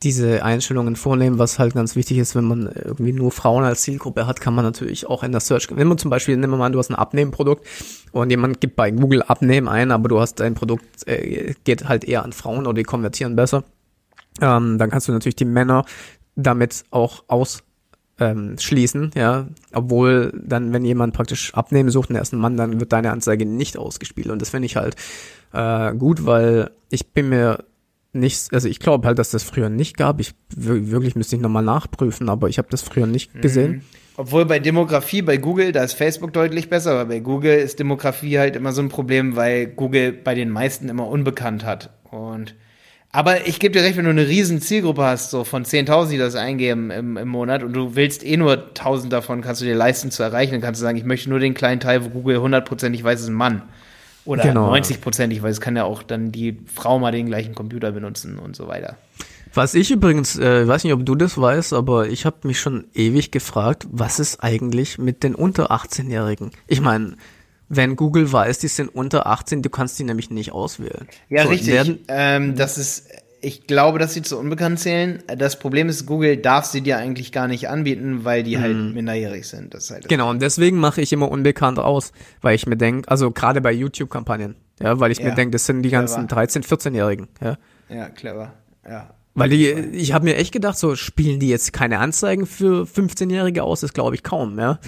diese 0.03 0.45
Einstellungen 0.45 0.95
vornehmen, 0.95 1.39
was 1.39 1.59
halt 1.59 1.75
ganz 1.75 1.97
wichtig 1.97 2.19
ist, 2.19 2.37
wenn 2.37 2.45
man 2.45 2.71
irgendwie 2.73 3.13
nur 3.13 3.33
Frauen 3.33 3.65
als 3.65 3.83
Zielgruppe 3.83 4.27
hat, 4.27 4.41
kann 4.41 4.55
man 4.55 4.65
natürlich 4.65 5.07
auch 5.07 5.25
in 5.25 5.33
der 5.33 5.41
Search, 5.41 5.69
wenn 5.71 5.89
man 5.89 5.99
zum 5.99 6.11
Beispiel, 6.11 6.37
nehmen 6.37 6.53
wir 6.53 6.57
mal 6.57 6.67
an, 6.67 6.73
du 6.73 6.79
hast 6.79 6.91
ein 6.91 6.95
Abnehmprodukt 6.95 7.67
und 8.13 8.31
jemand 8.31 8.61
gibt 8.61 8.77
bei 8.77 8.91
Google 8.93 9.23
Abnehmen 9.23 9.69
ein, 9.69 9.91
aber 9.91 10.09
du 10.09 10.21
hast 10.21 10.37
dein 10.37 10.55
Produkt, 10.55 11.07
äh, 11.09 11.55
geht 11.65 11.89
halt 11.89 12.05
eher 12.05 12.23
an 12.23 12.33
Frauen 12.33 12.67
oder 12.67 12.75
die 12.75 12.85
konvertieren 12.85 13.35
besser, 13.35 13.65
ähm, 14.41 14.79
dann 14.79 14.91
kannst 14.91 15.09
du 15.09 15.13
natürlich 15.13 15.37
die 15.37 15.45
Männer 15.45 15.85
damit 16.37 16.85
auch 16.91 17.25
aus 17.27 17.65
ähm, 18.21 18.57
schließen, 18.59 19.11
ja, 19.15 19.49
obwohl 19.73 20.33
dann, 20.45 20.73
wenn 20.73 20.85
jemand 20.85 21.15
praktisch 21.15 21.55
Abnehmen 21.55 21.91
sucht, 21.91 22.11
einen 22.11 22.19
ersten 22.19 22.39
Mann, 22.39 22.57
dann 22.57 22.81
wird 22.81 22.93
deine 22.93 23.13
Anzeige 23.13 23.47
nicht 23.47 23.77
ausgespielt. 23.77 24.29
Und 24.29 24.43
das 24.43 24.51
finde 24.51 24.67
ich 24.67 24.77
halt 24.77 24.97
äh, 25.53 25.95
gut, 25.95 26.27
weil 26.27 26.71
ich 26.91 27.13
bin 27.13 27.29
mir 27.29 27.65
nicht, 28.13 28.53
also 28.53 28.69
ich 28.69 28.79
glaube 28.81 29.07
halt, 29.07 29.19
dass 29.19 29.31
das 29.31 29.43
früher 29.43 29.69
nicht 29.69 29.97
gab. 29.97 30.21
Ich 30.21 30.33
wir- 30.57 30.91
wirklich 30.91 31.15
müsste 31.15 31.37
ich 31.37 31.43
nochmal 31.43 31.63
nachprüfen, 31.65 32.29
aber 32.29 32.49
ich 32.49 32.59
habe 32.59 32.69
das 32.71 32.83
früher 32.83 33.07
nicht 33.07 33.41
gesehen. 33.41 33.83
obwohl 34.17 34.45
bei 34.47 34.59
Demografie 34.59 35.23
bei 35.23 35.37
Google, 35.37 35.73
da 35.73 35.85
ist 35.85 35.93
Facebook 35.93 36.33
deutlich 36.33 36.69
besser, 36.69 36.93
aber 36.93 37.05
bei 37.07 37.21
Google 37.21 37.57
ist 37.59 37.79
Demografie 37.79 38.39
halt 38.39 38.57
immer 38.57 38.73
so 38.73 38.83
ein 38.83 38.89
Problem, 38.89 39.37
weil 39.37 39.67
Google 39.69 40.13
bei 40.13 40.35
den 40.35 40.51
meisten 40.51 40.89
immer 40.89 41.07
unbekannt 41.07 41.65
hat. 41.65 41.91
Und 42.11 42.55
aber 43.13 43.47
ich 43.47 43.59
gebe 43.61 43.73
dir 43.73 43.83
recht, 43.85 43.97
wenn 43.97 44.05
du 44.05 44.11
eine 44.11 44.27
riesen 44.29 44.61
Zielgruppe 44.61 45.03
hast, 45.03 45.31
so 45.31 45.45
von 45.45 45.65
10.000, 45.65 46.11
die 46.11 46.19
das 46.19 46.35
eingeben 46.35 46.91
im, 46.91 47.17
im 47.17 47.29
Monat 47.29 47.63
und 47.63 47.73
du 47.73 47.95
willst 47.95 48.25
eh 48.25 48.37
nur 48.37 48.53
1.000 48.75 49.09
davon, 49.09 49.41
kannst 49.41 49.61
du 49.63 49.65
dir 49.65 49.75
leisten 49.75 50.11
zu 50.11 50.23
erreichen, 50.23 50.53
dann 50.53 50.61
kannst 50.61 50.81
du 50.81 50.83
sagen, 50.85 50.99
ich 50.99 51.05
möchte 51.05 51.31
nur 51.31 51.39
den 51.39 51.55
kleinen 51.55 51.81
Teil, 51.81 52.05
wo 52.05 52.09
Google 52.11 52.39
100% 52.39 53.03
weiß, 53.03 53.21
ist 53.21 53.29
ein 53.29 53.35
Mann. 53.35 53.63
Oder 54.25 54.43
Genau. 54.43 54.73
90% 54.73 55.31
ich 55.31 55.43
weiß, 55.43 55.53
es 55.53 55.61
kann 55.61 55.77
ja 55.77 55.85
auch 55.85 56.03
dann 56.03 56.33
die 56.33 56.59
Frau 56.73 56.99
mal 56.99 57.13
den 57.13 57.27
gleichen 57.27 57.55
Computer 57.55 57.93
benutzen 57.93 58.39
und 58.39 58.57
so 58.57 58.69
weiter. 58.69 58.97
Was 59.55 59.75
ich 59.75 59.91
übrigens, 59.91 60.39
äh, 60.39 60.63
ich 60.63 60.69
weiß 60.69 60.85
nicht, 60.85 60.93
ob 60.93 61.07
du 61.07 61.15
das 61.15 61.41
weißt, 61.41 61.73
aber 61.73 62.09
ich 62.09 62.27
habe 62.27 62.37
mich 62.47 62.61
schon 62.61 62.85
ewig 62.95 63.31
gefragt, 63.31 63.87
was 63.91 64.19
ist 64.21 64.43
eigentlich 64.43 64.99
mit 64.99 65.23
den 65.23 65.35
unter 65.35 65.71
18-Jährigen? 65.71 66.51
Ich 66.67 66.81
meine, 66.83 67.17
wenn 67.71 67.97
Google 67.97 68.31
weiß, 68.31 68.59
die 68.59 68.69
sind 68.69 68.89
unter 68.95 69.27
18, 69.27 69.63
du 69.63 69.71
kannst 69.71 69.99
die 69.99 70.05
nämlich 70.05 70.31
nicht 70.31 70.53
auswählen. 70.53 71.09
Ja, 71.31 71.45
So, 71.45 71.49
richtig. 71.49 71.73
Werden, 71.73 71.99
ähm, 72.09 72.57
das 72.57 72.77
ist, 72.79 73.09
ich 73.41 73.67
glaube, 73.67 73.99
dass 73.99 74.15
sie 74.15 74.23
zu 74.23 74.39
unbekannt 74.39 74.81
zählen. 74.81 75.23
Das 75.37 75.59
Problem 75.59 75.89
ist, 75.89 76.07
Google 76.07 76.37
darf 76.37 76.65
sie 76.65 76.81
dir 76.81 76.99
eigentlich 76.99 77.31
gar 77.33 77.47
nicht 77.49 77.69
anbieten, 77.69 78.25
weil 78.25 78.43
die 78.43 78.59
halt 78.59 78.77
minderjährig 78.95 79.47
sind. 79.47 79.75
Das 79.75 79.91
halt 79.91 80.09
Genau, 80.09 80.31
und 80.31 80.43
deswegen 80.43 80.79
mache 80.79 81.01
ich 81.01 81.13
immer 81.13 81.31
unbekannt 81.31 81.79
aus, 81.79 82.13
weil 82.41 82.55
ich 82.55 82.67
mir 82.67 82.77
denke, 82.77 83.09
also 83.11 83.31
gerade 83.31 83.61
bei 83.61 83.73
YouTube-Kampagnen, 83.73 84.57
ja, 84.81 84.99
weil 84.99 85.13
ich 85.13 85.19
Ja, 85.19 85.27
mir 85.27 85.35
denke, 85.35 85.53
das 85.53 85.67
sind 85.67 85.83
die 85.83 85.91
ganzen 85.91 86.27
clever. 86.27 86.43
13-, 86.43 86.67
14-Jährigen, 86.67 87.29
ja. 87.43 87.57
Ja, 87.89 88.09
clever. 88.09 88.55
Ja. 88.89 89.15
Weil 89.35 89.51
die, 89.51 89.69
ich 89.69 90.13
habe 90.13 90.25
mir 90.25 90.37
echt 90.37 90.53
gedacht, 90.53 90.77
so 90.79 90.97
spielen 90.97 91.39
die 91.39 91.49
jetzt 91.49 91.73
keine 91.73 92.01
Anzeigen 92.01 92.45
für 92.45 92.85
15-Jährige 92.85 93.63
aus, 93.63 93.81
das 93.81 93.93
glaube 93.93 94.17
ich 94.17 94.25
kaum, 94.25 94.59
ja. 94.59 94.81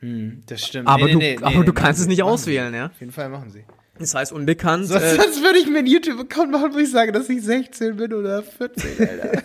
Hm, 0.00 0.42
das 0.46 0.66
stimmt. 0.66 0.88
Aber 0.88 1.06
Nee, 1.06 1.12
du, 1.12 1.18
nee, 1.18 1.36
nee, 1.38 1.44
aber 1.44 1.64
du 1.64 1.72
kannst 1.72 2.00
es 2.00 2.06
nicht 2.06 2.22
auswählen, 2.22 2.74
ja. 2.74 2.86
Auf 2.86 3.00
jeden 3.00 3.12
Fall 3.12 3.28
machen 3.28 3.50
sie. 3.50 3.64
Das 3.98 4.14
heißt 4.14 4.32
unbekannt. 4.32 4.86
Sonst, 4.88 5.02
äh, 5.02 5.16
sonst 5.16 5.42
würde 5.42 5.58
ich 5.58 5.68
mir 5.68 5.78
einen 5.78 5.86
YouTube-Account 5.86 6.50
machen, 6.50 6.74
wo 6.74 6.78
ich 6.78 6.90
sage, 6.90 7.12
dass 7.12 7.28
ich 7.28 7.42
16 7.42 7.96
bin 7.96 8.12
oder 8.12 8.42
14, 8.42 9.08
Alter. 9.08 9.42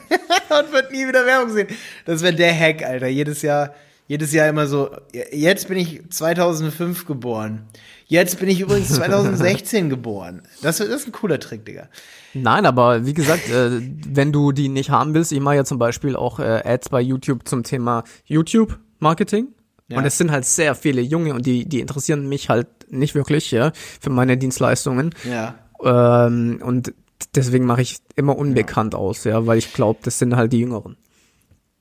Und 0.60 0.74
wird 0.74 0.92
nie 0.92 1.08
wieder 1.08 1.26
Werbung 1.26 1.52
sehen. 1.54 1.68
Das 2.06 2.22
wäre 2.22 2.34
der 2.34 2.54
Hack, 2.58 2.84
Alter. 2.84 3.08
Jedes 3.08 3.42
Jahr, 3.42 3.74
jedes 4.08 4.34
Jahr 4.34 4.50
immer 4.50 4.68
so, 4.68 4.92
jetzt 5.32 5.68
bin 5.68 5.78
ich 5.78 6.02
2005 6.10 7.06
geboren. 7.06 7.64
Jetzt 8.08 8.40
bin 8.40 8.50
ich 8.50 8.60
übrigens 8.60 8.90
2016 8.90 9.90
geboren. 9.90 10.42
Das, 10.62 10.80
das 10.80 10.90
ist 10.90 11.08
ein 11.08 11.14
cooler 11.14 11.40
Trick, 11.40 11.66
Digga. 11.66 11.88
Nein, 12.34 12.66
aber 12.66 13.06
wie 13.06 13.14
gesagt, 13.14 13.50
äh, 13.50 13.82
wenn 14.10 14.34
du 14.34 14.52
die 14.52 14.68
nicht 14.68 14.90
haben 14.90 15.14
willst, 15.14 15.32
ich 15.32 15.40
mache 15.40 15.56
ja 15.56 15.64
zum 15.64 15.80
Beispiel 15.80 16.18
auch 16.18 16.40
äh, 16.40 16.62
Ads 16.66 16.90
bei 16.90 17.00
YouTube 17.00 17.48
zum 17.48 17.64
Thema 17.64 18.04
YouTube-Marketing. 18.26 19.48
Ja. 19.88 19.98
Und 19.98 20.06
es 20.06 20.18
sind 20.18 20.32
halt 20.32 20.46
sehr 20.46 20.76
viele 20.76 21.02
Junge 21.02 21.34
und 21.34 21.46
die, 21.46 21.66
die 21.66 21.80
interessieren 21.80 22.28
mich 22.28 22.50
halt 22.50 22.68
nicht 22.92 23.16
wirklich, 23.16 23.52
ja, 23.52 23.72
für 24.00 24.10
meine 24.10 24.38
Dienstleistungen. 24.38 25.16
Ja. 25.30 25.56
Ähm, 25.84 26.62
und 26.64 26.94
deswegen 27.36 27.66
mache 27.66 27.82
ich 27.82 27.98
immer 28.16 28.38
unbekannt 28.38 28.94
ja. 28.94 29.00
aus, 29.00 29.24
ja, 29.24 29.46
weil 29.48 29.58
ich 29.58 29.74
glaube, 29.74 30.00
das 30.04 30.20
sind 30.20 30.36
halt 30.36 30.54
die 30.54 30.60
Jüngeren. 30.60 30.98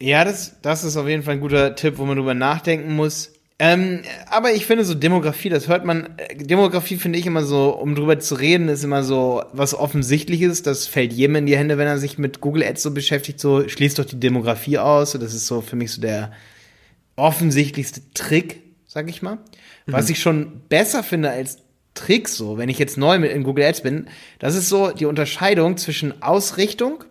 Ja, 0.00 0.24
das, 0.24 0.60
das 0.62 0.84
ist 0.84 0.96
auf 0.96 1.06
jeden 1.06 1.22
Fall 1.22 1.34
ein 1.34 1.40
guter 1.40 1.74
Tipp, 1.74 1.98
wo 1.98 2.06
man 2.06 2.16
drüber 2.16 2.34
nachdenken 2.34 2.96
muss. 2.96 3.32
Ähm, 3.62 4.00
aber 4.30 4.52
ich 4.52 4.64
finde 4.64 4.86
so 4.86 4.94
Demografie, 4.94 5.50
das 5.50 5.68
hört 5.68 5.84
man, 5.84 6.14
äh, 6.16 6.34
Demografie 6.34 6.96
finde 6.96 7.18
ich 7.18 7.26
immer 7.26 7.44
so, 7.44 7.76
um 7.76 7.94
drüber 7.94 8.18
zu 8.18 8.36
reden, 8.36 8.68
ist 8.68 8.84
immer 8.84 9.02
so 9.04 9.42
was 9.52 9.74
Offensichtliches, 9.74 10.62
das 10.62 10.86
fällt 10.86 11.12
jedem 11.12 11.36
in 11.36 11.46
die 11.46 11.58
Hände, 11.58 11.76
wenn 11.76 11.86
er 11.86 11.98
sich 11.98 12.16
mit 12.16 12.40
Google 12.40 12.64
Ads 12.64 12.82
so 12.82 12.90
beschäftigt, 12.92 13.38
so 13.38 13.68
schließt 13.68 13.98
doch 13.98 14.06
die 14.06 14.18
Demografie 14.18 14.78
aus, 14.78 15.12
das 15.12 15.34
ist 15.34 15.46
so 15.46 15.60
für 15.60 15.76
mich 15.76 15.92
so 15.92 16.00
der 16.00 16.32
offensichtlichste 17.16 18.00
Trick, 18.14 18.62
sag 18.90 19.08
ich 19.08 19.22
mal. 19.22 19.36
Mhm. 19.36 19.92
Was 19.92 20.10
ich 20.10 20.18
schon 20.18 20.62
besser 20.68 21.04
finde 21.04 21.30
als 21.30 21.58
Trick 21.94 22.28
so, 22.28 22.58
wenn 22.58 22.68
ich 22.68 22.78
jetzt 22.78 22.98
neu 22.98 23.20
mit 23.20 23.30
in 23.30 23.44
Google 23.44 23.64
Ads 23.64 23.82
bin, 23.82 24.08
das 24.40 24.56
ist 24.56 24.68
so 24.68 24.90
die 24.90 25.06
Unterscheidung 25.06 25.76
zwischen 25.76 26.22
Ausrichtung 26.22 27.04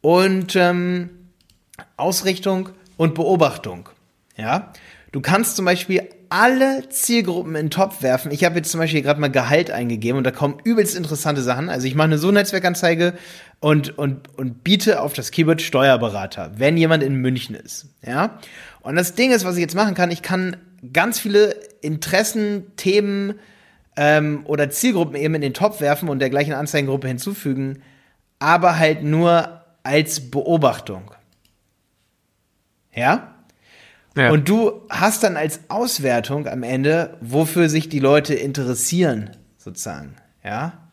und 0.00 0.56
ähm, 0.56 1.10
Ausrichtung 1.96 2.70
und 2.96 3.14
Beobachtung. 3.14 3.88
Ja, 4.36 4.72
du 5.12 5.20
kannst 5.20 5.54
zum 5.54 5.64
Beispiel 5.64 6.08
alle 6.28 6.88
Zielgruppen 6.88 7.54
in 7.54 7.66
den 7.66 7.70
Topf 7.70 8.02
werfen. 8.02 8.32
Ich 8.32 8.44
habe 8.44 8.56
jetzt 8.56 8.72
zum 8.72 8.80
Beispiel 8.80 9.02
gerade 9.02 9.20
mal 9.20 9.30
Gehalt 9.30 9.70
eingegeben 9.70 10.18
und 10.18 10.24
da 10.24 10.32
kommen 10.32 10.58
übelst 10.64 10.96
interessante 10.96 11.40
Sachen. 11.40 11.68
Also 11.68 11.86
ich 11.86 11.94
mache 11.94 12.06
eine 12.06 12.18
So-Netzwerkanzeige 12.18 13.14
und, 13.60 13.96
und, 13.96 14.36
und 14.36 14.64
biete 14.64 15.00
auf 15.00 15.12
das 15.12 15.30
Keyword 15.30 15.62
Steuerberater, 15.62 16.50
wenn 16.56 16.76
jemand 16.76 17.04
in 17.04 17.14
München 17.14 17.54
ist. 17.54 17.86
Ja. 18.04 18.40
Und 18.80 18.96
das 18.96 19.14
Ding 19.14 19.30
ist, 19.30 19.44
was 19.44 19.54
ich 19.54 19.60
jetzt 19.60 19.76
machen 19.76 19.94
kann, 19.94 20.10
ich 20.10 20.22
kann 20.22 20.56
ganz 20.92 21.18
viele 21.18 21.52
Interessen, 21.80 22.76
Themen 22.76 23.34
ähm, 23.96 24.42
oder 24.44 24.70
Zielgruppen 24.70 25.16
eben 25.16 25.34
in 25.34 25.40
den 25.40 25.54
Topf 25.54 25.80
werfen 25.80 26.08
und 26.08 26.18
der 26.18 26.30
gleichen 26.30 26.52
Anzeigengruppe 26.52 27.08
hinzufügen, 27.08 27.82
aber 28.38 28.78
halt 28.78 29.02
nur 29.02 29.64
als 29.82 30.30
Beobachtung. 30.30 31.10
Ja? 32.94 33.34
ja? 34.16 34.30
Und 34.30 34.48
du 34.48 34.82
hast 34.90 35.22
dann 35.22 35.36
als 35.36 35.60
Auswertung 35.68 36.46
am 36.48 36.62
Ende, 36.62 37.16
wofür 37.20 37.68
sich 37.68 37.88
die 37.88 38.00
Leute 38.00 38.34
interessieren, 38.34 39.30
sozusagen. 39.56 40.16
Ja? 40.44 40.90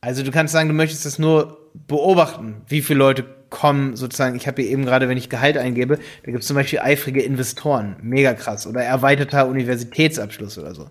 Also 0.00 0.22
du 0.22 0.30
kannst 0.30 0.52
sagen, 0.52 0.68
du 0.68 0.74
möchtest 0.74 1.04
das 1.04 1.18
nur 1.18 1.70
beobachten, 1.86 2.62
wie 2.66 2.82
viele 2.82 2.98
Leute 2.98 3.39
kommen 3.50 3.96
sozusagen, 3.96 4.36
ich 4.36 4.46
habe 4.46 4.62
hier 4.62 4.70
eben 4.70 4.84
gerade, 4.84 5.08
wenn 5.08 5.18
ich 5.18 5.28
Gehalt 5.28 5.58
eingebe, 5.58 5.96
da 5.96 6.30
gibt 6.30 6.42
es 6.42 6.46
zum 6.46 6.56
Beispiel 6.56 6.78
eifrige 6.78 7.22
Investoren, 7.22 7.96
mega 8.00 8.32
krass, 8.34 8.66
oder 8.66 8.82
erweiterter 8.82 9.48
Universitätsabschluss 9.48 10.58
oder 10.58 10.74
so. 10.74 10.88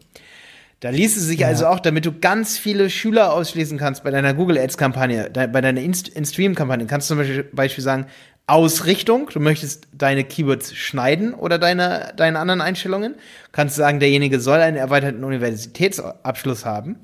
Da 0.81 0.91
liest 0.91 1.17
es 1.17 1.23
sich 1.23 1.41
ja. 1.41 1.47
also 1.47 1.67
auch, 1.67 1.79
damit 1.79 2.05
du 2.05 2.19
ganz 2.19 2.57
viele 2.57 2.89
Schüler 2.89 3.33
ausschließen 3.33 3.77
kannst 3.77 4.03
bei 4.03 4.11
deiner 4.11 4.33
Google 4.33 4.57
Ads 4.57 4.77
Kampagne, 4.77 5.29
bei 5.33 5.61
deiner 5.61 5.81
In-Stream 5.81 6.55
Kampagne, 6.55 6.85
kannst 6.85 7.09
du 7.09 7.15
zum 7.15 7.45
Beispiel 7.51 7.83
sagen, 7.83 8.05
Ausrichtung, 8.47 9.29
du 9.31 9.39
möchtest 9.39 9.87
deine 9.93 10.23
Keywords 10.23 10.73
schneiden 10.73 11.33
oder 11.33 11.59
deine, 11.59 12.13
deine 12.15 12.39
anderen 12.39 12.61
Einstellungen, 12.61 13.15
kannst 13.51 13.77
du 13.77 13.81
sagen, 13.81 13.99
derjenige 13.99 14.39
soll 14.39 14.59
einen 14.59 14.77
erweiterten 14.77 15.23
Universitätsabschluss 15.23 16.65
haben. 16.65 16.97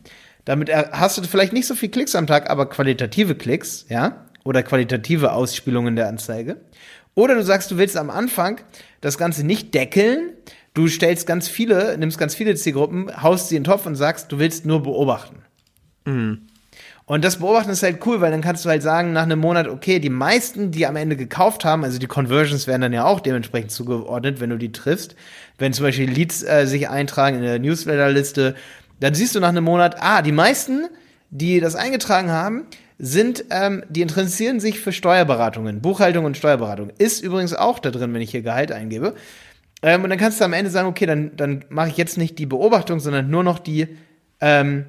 Damit 0.45 0.71
hast 0.73 1.17
du 1.17 1.23
vielleicht 1.23 1.53
nicht 1.53 1.67
so 1.67 1.75
viel 1.75 1.89
Klicks 1.89 2.15
am 2.15 2.27
Tag, 2.27 2.49
aber 2.49 2.67
qualitative 2.69 3.35
Klicks, 3.35 3.85
ja, 3.89 4.25
oder 4.45 4.63
qualitative 4.63 5.33
Ausspielungen 5.33 5.97
der 5.97 6.07
Anzeige. 6.07 6.61
Oder 7.15 7.35
du 7.35 7.43
sagst, 7.43 7.71
du 7.71 7.77
willst 7.77 7.97
am 7.97 8.09
Anfang 8.09 8.61
das 9.01 9.17
Ganze 9.17 9.45
nicht 9.45 9.73
deckeln, 9.73 10.31
du 10.73 10.87
stellst 10.87 11.27
ganz 11.27 11.49
viele, 11.49 11.97
nimmst 11.97 12.17
ganz 12.17 12.35
viele 12.35 12.55
Zielgruppen, 12.55 13.11
haust 13.21 13.49
sie 13.49 13.57
in 13.57 13.63
den 13.63 13.71
Topf 13.71 13.85
und 13.85 13.95
sagst, 13.95 14.31
du 14.31 14.39
willst 14.39 14.65
nur 14.65 14.83
beobachten. 14.83 15.37
Mhm. 16.05 16.47
Und 17.07 17.23
das 17.23 17.37
Beobachten 17.37 17.69
ist 17.69 17.83
halt 17.83 18.05
cool, 18.07 18.19
weil 18.19 18.31
dann 18.31 18.41
kannst 18.41 18.65
du 18.65 18.69
halt 18.69 18.81
sagen, 18.81 19.13
nach 19.13 19.23
einem 19.23 19.39
Monat, 19.39 19.67
okay, 19.67 19.99
die 19.99 20.09
meisten, 20.09 20.71
die 20.71 20.87
am 20.87 20.95
Ende 20.95 21.15
gekauft 21.15 21.63
haben, 21.63 21.83
also 21.83 21.99
die 21.99 22.07
Conversions 22.07 22.65
werden 22.65 22.81
dann 22.81 22.93
ja 22.93 23.05
auch 23.05 23.19
dementsprechend 23.19 23.71
zugeordnet, 23.71 24.39
wenn 24.39 24.49
du 24.49 24.57
die 24.57 24.71
triffst. 24.71 25.15
Wenn 25.59 25.71
zum 25.71 25.85
Beispiel 25.85 26.09
Leads 26.09 26.43
äh, 26.43 26.65
sich 26.65 26.89
eintragen 26.89 27.37
in 27.37 27.43
der 27.43 27.59
Newsletterliste, 27.59 28.55
dann 28.99 29.13
siehst 29.13 29.35
du 29.35 29.39
nach 29.39 29.49
einem 29.49 29.63
Monat, 29.63 29.97
ah, 29.99 30.23
die 30.23 30.31
meisten, 30.31 30.87
die 31.29 31.59
das 31.59 31.75
eingetragen 31.75 32.31
haben, 32.31 32.65
sind, 32.97 33.45
ähm, 33.49 33.83
die 33.89 34.01
interessieren 34.01 34.59
sich 34.59 34.79
für 34.79 34.91
Steuerberatungen, 34.91 35.81
Buchhaltung 35.81 36.25
und 36.25 36.37
Steuerberatung. 36.37 36.91
Ist 36.97 37.21
übrigens 37.21 37.53
auch 37.53 37.79
da 37.79 37.91
drin, 37.91 38.13
wenn 38.13 38.21
ich 38.21 38.31
hier 38.31 38.41
Gehalt 38.41 38.71
eingebe. 38.71 39.15
Ähm, 39.81 40.03
und 40.03 40.09
dann 40.09 40.19
kannst 40.19 40.39
du 40.39 40.45
am 40.45 40.53
Ende 40.53 40.71
sagen, 40.71 40.87
okay, 40.87 41.05
dann, 41.05 41.35
dann 41.35 41.65
mache 41.69 41.89
ich 41.89 41.97
jetzt 41.97 42.17
nicht 42.17 42.39
die 42.39 42.45
Beobachtung, 42.45 42.99
sondern 42.99 43.29
nur 43.29 43.43
noch 43.43 43.59
die 43.59 43.87
ähm, 44.39 44.85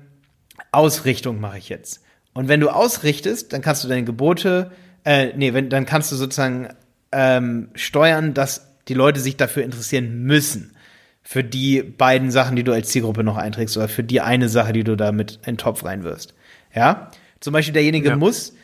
Ausrichtung 0.70 1.40
mache 1.40 1.58
ich 1.58 1.68
jetzt. 1.68 2.02
Und 2.32 2.48
wenn 2.48 2.60
du 2.60 2.68
ausrichtest, 2.68 3.52
dann 3.52 3.62
kannst 3.62 3.82
du 3.82 3.88
deine 3.88 4.04
Gebote, 4.04 4.70
äh, 5.04 5.32
nee, 5.36 5.54
wenn, 5.54 5.70
dann 5.70 5.86
kannst 5.86 6.12
du 6.12 6.16
sozusagen 6.16 6.68
ähm, 7.12 7.70
steuern, 7.74 8.34
dass 8.34 8.72
die 8.88 8.94
Leute 8.94 9.20
sich 9.20 9.36
dafür 9.36 9.64
interessieren 9.64 10.22
müssen. 10.22 10.72
Für 11.22 11.42
die 11.42 11.82
beiden 11.82 12.30
Sachen, 12.30 12.54
die 12.54 12.62
du 12.62 12.72
als 12.72 12.88
Zielgruppe 12.90 13.24
noch 13.24 13.36
einträgst 13.36 13.76
oder 13.76 13.88
für 13.88 14.04
die 14.04 14.20
eine 14.20 14.48
Sache, 14.48 14.72
die 14.72 14.84
du 14.84 14.96
da 14.96 15.10
mit 15.10 15.36
in 15.38 15.54
den 15.54 15.58
Topf 15.58 15.84
reinwirfst. 15.84 16.34
Ja? 16.74 17.10
Zum 17.46 17.52
Beispiel 17.52 17.74
derjenige 17.74 18.08
ja. 18.08 18.16
muss, 18.16 18.54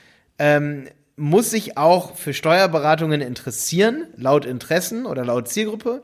ähm, 0.40 0.88
muss 1.14 1.52
sich 1.52 1.78
auch 1.78 2.16
für 2.16 2.34
Steuerberatungen 2.34 3.20
interessieren, 3.20 4.08
laut 4.16 4.44
Interessen 4.44 5.06
oder 5.06 5.24
laut 5.24 5.46
Zielgruppe. 5.46 6.02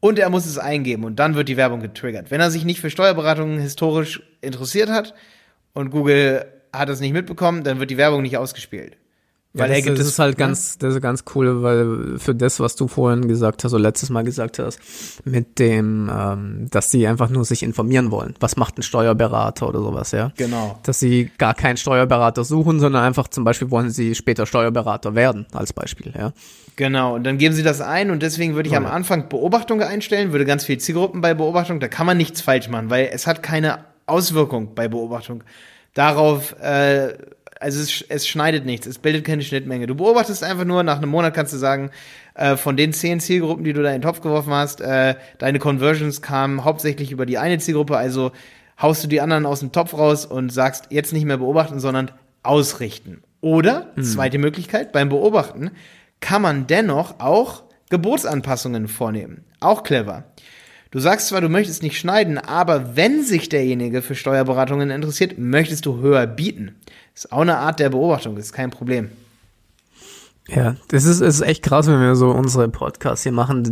Und 0.00 0.18
er 0.18 0.28
muss 0.28 0.44
es 0.44 0.58
eingeben 0.58 1.04
und 1.04 1.20
dann 1.20 1.36
wird 1.36 1.48
die 1.48 1.56
Werbung 1.56 1.78
getriggert. 1.78 2.32
Wenn 2.32 2.40
er 2.40 2.50
sich 2.50 2.64
nicht 2.64 2.80
für 2.80 2.90
Steuerberatungen 2.90 3.60
historisch 3.60 4.24
interessiert 4.40 4.90
hat 4.90 5.14
und 5.72 5.90
Google 5.90 6.46
hat 6.72 6.88
es 6.88 6.98
nicht 6.98 7.12
mitbekommen, 7.12 7.62
dann 7.62 7.78
wird 7.78 7.92
die 7.92 7.96
Werbung 7.96 8.22
nicht 8.22 8.38
ausgespielt. 8.38 8.96
Weil 9.56 9.70
ja, 9.70 9.80
das, 9.86 9.98
das 9.98 10.06
ist 10.08 10.18
halt 10.18 10.36
ne? 10.36 10.44
ganz, 10.44 10.78
das 10.78 10.96
ist 10.96 11.00
ganz 11.00 11.24
cool, 11.34 11.62
weil 11.62 12.18
für 12.18 12.34
das, 12.34 12.58
was 12.58 12.74
du 12.74 12.88
vorhin 12.88 13.28
gesagt 13.28 13.62
hast, 13.62 13.72
oder 13.72 13.82
letztes 13.82 14.10
Mal 14.10 14.24
gesagt 14.24 14.58
hast, 14.58 14.80
mit 15.24 15.60
dem, 15.60 16.10
ähm, 16.12 16.66
dass 16.70 16.90
sie 16.90 17.06
einfach 17.06 17.30
nur 17.30 17.44
sich 17.44 17.62
informieren 17.62 18.10
wollen. 18.10 18.34
Was 18.40 18.56
macht 18.56 18.78
ein 18.78 18.82
Steuerberater 18.82 19.68
oder 19.68 19.78
sowas, 19.78 20.10
ja? 20.10 20.32
Genau. 20.36 20.80
Dass 20.82 20.98
sie 20.98 21.30
gar 21.38 21.54
keinen 21.54 21.76
Steuerberater 21.76 22.42
suchen, 22.42 22.80
sondern 22.80 23.04
einfach 23.04 23.28
zum 23.28 23.44
Beispiel 23.44 23.70
wollen 23.70 23.90
sie 23.90 24.16
später 24.16 24.44
Steuerberater 24.44 25.14
werden, 25.14 25.46
als 25.52 25.72
Beispiel, 25.72 26.12
ja? 26.18 26.32
Genau. 26.74 27.14
Und 27.14 27.22
dann 27.22 27.38
geben 27.38 27.54
sie 27.54 27.62
das 27.62 27.80
ein 27.80 28.10
und 28.10 28.24
deswegen 28.24 28.56
würde 28.56 28.66
ich 28.66 28.72
ja. 28.72 28.78
am 28.78 28.86
Anfang 28.86 29.28
Beobachtung 29.28 29.80
einstellen, 29.80 30.32
würde 30.32 30.46
ganz 30.46 30.64
viel 30.64 30.78
Zielgruppen 30.78 31.20
bei 31.20 31.32
Beobachtung, 31.32 31.78
da 31.78 31.86
kann 31.86 32.06
man 32.06 32.16
nichts 32.16 32.40
falsch 32.40 32.68
machen, 32.68 32.90
weil 32.90 33.10
es 33.12 33.28
hat 33.28 33.44
keine 33.44 33.84
Auswirkung 34.06 34.74
bei 34.74 34.88
Beobachtung 34.88 35.44
darauf, 35.94 36.60
äh, 36.60 37.14
also 37.60 37.80
es, 37.80 38.04
es 38.08 38.26
schneidet 38.26 38.64
nichts, 38.66 38.86
es 38.86 38.98
bildet 38.98 39.24
keine 39.24 39.42
Schnittmenge. 39.42 39.86
Du 39.86 39.94
beobachtest 39.94 40.42
einfach 40.44 40.64
nur, 40.64 40.82
nach 40.82 40.98
einem 40.98 41.10
Monat 41.10 41.34
kannst 41.34 41.52
du 41.52 41.56
sagen, 41.56 41.90
äh, 42.34 42.56
von 42.56 42.76
den 42.76 42.92
zehn 42.92 43.20
Zielgruppen, 43.20 43.64
die 43.64 43.72
du 43.72 43.82
da 43.82 43.88
in 43.88 43.96
den 43.96 44.02
Topf 44.02 44.20
geworfen 44.20 44.52
hast, 44.52 44.80
äh, 44.80 45.14
deine 45.38 45.58
Conversions 45.58 46.22
kamen 46.22 46.64
hauptsächlich 46.64 47.12
über 47.12 47.26
die 47.26 47.38
eine 47.38 47.58
Zielgruppe, 47.58 47.96
also 47.96 48.32
haust 48.80 49.04
du 49.04 49.08
die 49.08 49.20
anderen 49.20 49.46
aus 49.46 49.60
dem 49.60 49.72
Topf 49.72 49.94
raus 49.94 50.26
und 50.26 50.52
sagst, 50.52 50.86
jetzt 50.90 51.12
nicht 51.12 51.24
mehr 51.24 51.38
beobachten, 51.38 51.80
sondern 51.80 52.10
ausrichten. 52.42 53.22
Oder, 53.40 53.92
mhm. 53.94 54.04
zweite 54.04 54.38
Möglichkeit, 54.38 54.92
beim 54.92 55.08
Beobachten 55.08 55.70
kann 56.20 56.42
man 56.42 56.66
dennoch 56.66 57.20
auch 57.20 57.64
Gebotsanpassungen 57.90 58.88
vornehmen. 58.88 59.44
Auch 59.60 59.82
clever. 59.82 60.24
Du 60.90 61.00
sagst 61.00 61.28
zwar, 61.28 61.40
du 61.40 61.48
möchtest 61.48 61.82
nicht 61.82 61.98
schneiden, 61.98 62.38
aber 62.38 62.96
wenn 62.96 63.22
sich 63.24 63.48
derjenige 63.48 64.00
für 64.00 64.14
Steuerberatungen 64.14 64.90
interessiert, 64.90 65.38
möchtest 65.38 65.86
du 65.86 65.98
höher 65.98 66.26
bieten. 66.26 66.76
Ist 67.14 67.32
auch 67.32 67.42
eine 67.42 67.58
Art 67.58 67.80
der 67.80 67.90
Beobachtung, 67.90 68.36
ist 68.36 68.52
kein 68.52 68.70
Problem. 68.70 69.10
Ja, 70.48 70.76
das 70.88 71.04
ist, 71.04 71.20
ist 71.20 71.40
echt 71.40 71.62
krass, 71.62 71.86
wenn 71.86 72.00
wir 72.00 72.16
so 72.16 72.30
unsere 72.30 72.68
Podcasts 72.68 73.22
hier 73.22 73.32
machen, 73.32 73.64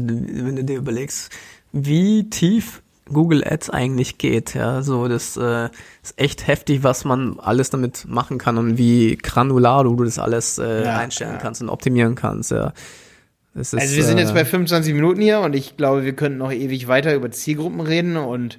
wenn 0.46 0.57
du 0.57 0.64
dir 0.64 0.78
überlegst, 0.78 1.31
wie 1.72 2.31
tief 2.31 2.83
Google 3.12 3.44
Ads 3.44 3.70
eigentlich 3.70 4.18
geht. 4.18 4.55
Ja, 4.55 4.83
so 4.83 5.09
das 5.09 5.37
äh, 5.37 5.68
ist 6.02 6.18
echt 6.18 6.46
heftig, 6.46 6.83
was 6.83 7.05
man 7.05 7.38
alles 7.40 7.70
damit 7.70 8.07
machen 8.07 8.38
kann 8.38 8.59
und 8.59 8.78
wie 8.78 9.16
granular 9.16 9.85
du 9.85 9.96
das 10.02 10.18
alles 10.18 10.59
äh, 10.59 10.85
ja, 10.85 10.98
einstellen 10.98 11.35
ja. 11.35 11.38
kannst 11.38 11.61
und 11.61 11.68
optimieren 11.68 12.14
kannst. 12.14 12.52
Ja. 12.52 12.72
Ist, 13.55 13.74
also 13.74 13.96
wir 13.96 14.05
sind 14.05 14.18
jetzt 14.18 14.31
äh, 14.31 14.35
bei 14.35 14.44
25 14.44 14.94
Minuten 14.94 15.20
hier 15.20 15.40
und 15.40 15.55
ich 15.55 15.76
glaube, 15.76 16.05
wir 16.05 16.14
könnten 16.14 16.38
noch 16.38 16.52
ewig 16.52 16.88
weiter 16.88 17.14
über 17.14 17.31
Zielgruppen 17.31 17.81
reden 17.81 18.16
und 18.16 18.59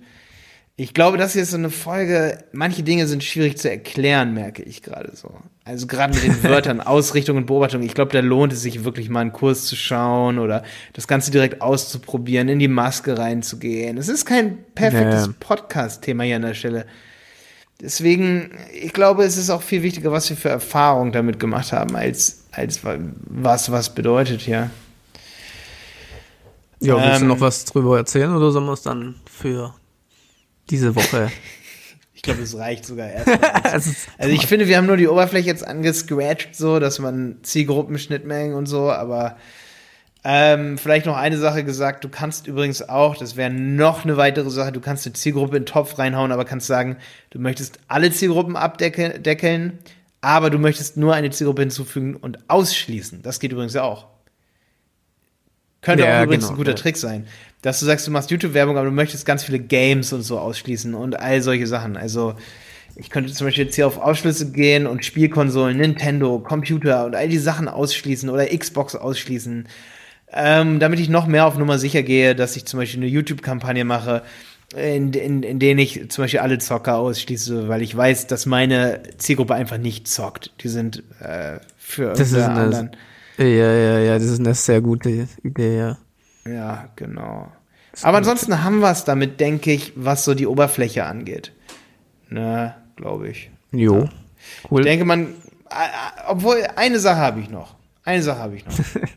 Ich 0.75 0.95
glaube, 0.95 1.17
das 1.19 1.33
hier 1.33 1.43
ist 1.43 1.51
so 1.51 1.57
eine 1.57 1.69
Folge, 1.69 2.39
manche 2.51 2.81
Dinge 2.81 3.05
sind 3.05 3.23
schwierig 3.23 3.59
zu 3.59 3.69
erklären, 3.69 4.33
merke 4.33 4.63
ich 4.63 4.81
gerade 4.81 5.15
so. 5.15 5.31
Also 5.65 5.85
gerade 5.85 6.15
mit 6.15 6.23
den 6.23 6.43
Wörtern 6.49 6.81
Ausrichtung 6.81 7.37
und 7.37 7.45
Beobachtung. 7.45 7.83
Ich 7.83 7.93
glaube, 7.93 8.11
da 8.11 8.21
lohnt 8.21 8.53
es 8.53 8.63
sich 8.63 8.83
wirklich 8.83 9.07
mal 9.09 9.19
einen 9.19 9.33
Kurs 9.33 9.65
zu 9.65 9.75
schauen 9.75 10.39
oder 10.39 10.63
das 10.93 11.07
Ganze 11.07 11.29
direkt 11.29 11.61
auszuprobieren, 11.61 12.49
in 12.49 12.57
die 12.57 12.67
Maske 12.67 13.15
reinzugehen. 13.17 13.97
Es 13.99 14.09
ist 14.09 14.25
kein 14.25 14.57
perfektes 14.73 15.27
Nee. 15.27 15.33
Podcast-Thema 15.39 16.23
hier 16.23 16.37
an 16.37 16.41
der 16.41 16.53
Stelle. 16.55 16.87
Deswegen, 17.79 18.49
ich 18.73 18.93
glaube, 18.93 19.25
es 19.25 19.37
ist 19.37 19.51
auch 19.51 19.61
viel 19.61 19.83
wichtiger, 19.83 20.11
was 20.11 20.27
wir 20.29 20.37
für 20.37 20.49
Erfahrungen 20.49 21.11
damit 21.11 21.39
gemacht 21.39 21.71
haben, 21.71 21.95
als, 21.95 22.45
als 22.51 22.83
wa- 22.83 22.97
was 23.25 23.71
was 23.71 23.93
bedeutet, 23.93 24.47
ja. 24.47 24.71
Ja, 26.79 26.95
willst 26.97 27.19
du 27.19 27.23
Ähm, 27.25 27.27
noch 27.27 27.41
was 27.41 27.63
drüber 27.65 27.97
erzählen 27.97 28.33
oder 28.35 28.51
sollen 28.51 28.65
wir 28.65 28.73
es 28.73 28.81
dann 28.81 29.15
für 29.31 29.73
diese 30.73 30.95
Woche? 30.95 31.31
Ich 32.15 32.23
glaube, 32.23 32.41
es 32.41 32.57
reicht 32.57 32.85
sogar 32.85 33.09
erstmal. 33.09 33.39
Also 33.63 33.91
ich 34.33 34.47
finde, 34.47 34.67
wir 34.67 34.77
haben 34.77 34.87
nur 34.87 34.97
die 34.97 35.07
Oberfläche 35.07 35.47
jetzt 35.47 35.65
angescratcht, 35.65 36.55
so, 36.55 36.79
dass 36.79 36.97
man 36.97 37.37
Zielgruppenschnittmengen 37.43 38.55
und 38.55 38.65
so, 38.65 38.91
aber 38.91 39.37
ähm, 40.23 40.79
vielleicht 40.79 41.05
noch 41.05 41.15
eine 41.15 41.37
Sache 41.37 41.63
gesagt, 41.63 42.03
du 42.03 42.09
kannst 42.09 42.47
übrigens 42.47 42.89
auch, 42.89 43.15
das 43.15 43.35
wäre 43.35 43.51
noch 43.51 44.03
eine 44.03 44.17
weitere 44.17 44.49
Sache, 44.49 44.71
du 44.71 44.79
kannst 44.79 45.05
eine 45.05 45.13
Zielgruppe 45.13 45.57
in 45.57 45.63
den 45.63 45.67
Topf 45.67 45.99
reinhauen, 45.99 46.31
aber 46.31 46.45
kannst 46.45 46.65
sagen, 46.65 46.97
du 47.29 47.39
möchtest 47.39 47.77
alle 47.87 48.09
Zielgruppen 48.11 48.55
abdeckeln, 48.55 49.21
deckeln, 49.21 49.77
aber 50.21 50.49
du 50.49 50.57
möchtest 50.57 50.97
nur 50.97 51.13
eine 51.13 51.29
Zielgruppe 51.29 51.61
hinzufügen 51.61 52.15
und 52.15 52.49
ausschließen. 52.49 53.21
Das 53.21 53.39
geht 53.39 53.51
übrigens 53.51 53.75
auch. 53.75 54.07
Könnte 55.83 56.05
Ja, 56.05 56.19
auch 56.19 56.23
übrigens 56.23 56.45
genau, 56.45 56.53
ein 56.53 56.57
guter 56.57 56.71
ja. 56.71 56.75
Trick 56.75 56.97
sein. 56.97 57.27
Dass 57.61 57.79
du 57.79 57.85
sagst, 57.85 58.07
du 58.07 58.11
machst 58.11 58.31
YouTube-Werbung, 58.31 58.77
aber 58.77 58.87
du 58.87 58.91
möchtest 58.91 59.25
ganz 59.25 59.43
viele 59.43 59.59
Games 59.59 60.11
und 60.11 60.23
so 60.23 60.39
ausschließen 60.39 60.95
und 60.95 61.19
all 61.19 61.41
solche 61.41 61.67
Sachen. 61.67 61.95
Also, 61.95 62.35
ich 62.95 63.09
könnte 63.09 63.31
zum 63.31 63.47
Beispiel 63.47 63.65
jetzt 63.65 63.75
hier 63.75 63.87
auf 63.87 63.97
Ausschlüsse 63.97 64.51
gehen 64.51 64.85
und 64.85 65.05
Spielkonsolen, 65.05 65.77
Nintendo, 65.77 66.39
Computer 66.39 67.05
und 67.05 67.15
all 67.15 67.29
die 67.29 67.37
Sachen 67.37 67.67
ausschließen 67.67 68.29
oder 68.29 68.45
Xbox 68.45 68.95
ausschließen. 68.95 69.67
Ähm, 70.35 70.79
damit 70.79 70.99
ich 70.99 71.09
noch 71.09 71.27
mehr 71.27 71.45
auf 71.45 71.57
Nummer 71.57 71.77
sicher 71.77 72.01
gehe, 72.01 72.35
dass 72.35 72.55
ich 72.55 72.65
zum 72.65 72.79
Beispiel 72.79 73.01
eine 73.01 73.09
YouTube-Kampagne 73.09 73.85
mache, 73.85 74.23
in, 74.75 75.13
in, 75.13 75.43
in 75.43 75.59
denen 75.59 75.79
ich 75.79 76.09
zum 76.09 76.23
Beispiel 76.23 76.39
alle 76.39 76.57
Zocker 76.57 76.97
ausschließe, 76.97 77.67
weil 77.67 77.81
ich 77.81 77.95
weiß, 77.95 78.27
dass 78.27 78.45
meine 78.45 79.03
Zielgruppe 79.17 79.53
einfach 79.53 79.77
nicht 79.77 80.07
zockt. 80.07 80.51
Die 80.61 80.69
sind 80.69 81.03
äh, 81.19 81.59
für 81.77 82.13
Das 82.13 82.31
ist 82.31 82.35
eine, 82.35 82.61
anderen. 82.61 82.91
Ja, 83.37 83.45
ja, 83.45 83.99
ja, 83.99 84.13
das 84.13 84.27
ist 84.27 84.39
eine 84.39 84.53
sehr 84.53 84.81
gute 84.81 85.27
Idee, 85.43 85.77
ja. 85.77 85.97
Ja, 86.45 86.89
genau. 86.95 87.51
Aber 88.01 88.17
ansonsten 88.17 88.63
haben 88.63 88.79
wir 88.79 88.91
es 88.91 89.03
damit, 89.03 89.39
denke 89.39 89.71
ich, 89.71 89.93
was 89.95 90.25
so 90.25 90.33
die 90.33 90.47
Oberfläche 90.47 91.05
angeht. 91.05 91.51
Ne, 92.29 92.75
glaube 92.95 93.29
ich. 93.29 93.51
Jo. 93.71 94.09
Cool. 94.69 94.81
Ich 94.81 94.85
denke, 94.85 95.05
man, 95.05 95.35
obwohl, 96.27 96.65
eine 96.75 96.99
Sache 96.99 97.17
habe 97.17 97.39
ich 97.39 97.49
noch. 97.49 97.75
Eine 98.03 98.23
Sache 98.23 98.39
habe 98.39 98.55
ich 98.55 98.65
noch. 98.65 98.73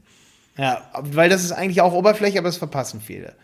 ja, 0.58 0.82
weil 1.00 1.30
das 1.30 1.42
ist 1.42 1.52
eigentlich 1.52 1.80
auch 1.80 1.92
Oberfläche, 1.92 2.38
aber 2.38 2.48
das 2.48 2.58
verpassen 2.58 3.00
viele. 3.00 3.34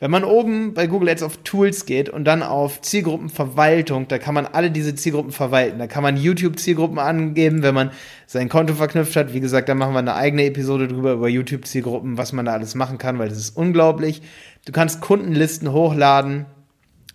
Wenn 0.00 0.10
man 0.10 0.24
oben 0.24 0.72
bei 0.72 0.86
Google 0.86 1.10
Ads 1.10 1.22
auf 1.22 1.36
Tools 1.44 1.84
geht 1.84 2.08
und 2.08 2.24
dann 2.24 2.42
auf 2.42 2.80
Zielgruppenverwaltung, 2.80 4.08
da 4.08 4.16
kann 4.18 4.34
man 4.34 4.46
alle 4.46 4.70
diese 4.70 4.94
Zielgruppen 4.94 5.30
verwalten. 5.30 5.78
Da 5.78 5.86
kann 5.88 6.02
man 6.02 6.16
YouTube-Zielgruppen 6.16 6.98
angeben, 6.98 7.62
wenn 7.62 7.74
man 7.74 7.90
sein 8.26 8.48
Konto 8.48 8.72
verknüpft 8.72 9.14
hat. 9.14 9.34
Wie 9.34 9.40
gesagt, 9.40 9.68
da 9.68 9.74
machen 9.74 9.92
wir 9.92 9.98
eine 9.98 10.14
eigene 10.14 10.46
Episode 10.46 10.88
drüber 10.88 11.12
über 11.12 11.28
YouTube-Zielgruppen, 11.28 12.16
was 12.16 12.32
man 12.32 12.46
da 12.46 12.54
alles 12.54 12.74
machen 12.74 12.96
kann, 12.96 13.18
weil 13.18 13.28
das 13.28 13.36
ist 13.36 13.54
unglaublich. 13.54 14.22
Du 14.64 14.72
kannst 14.72 15.02
Kundenlisten 15.02 15.70
hochladen. 15.70 16.46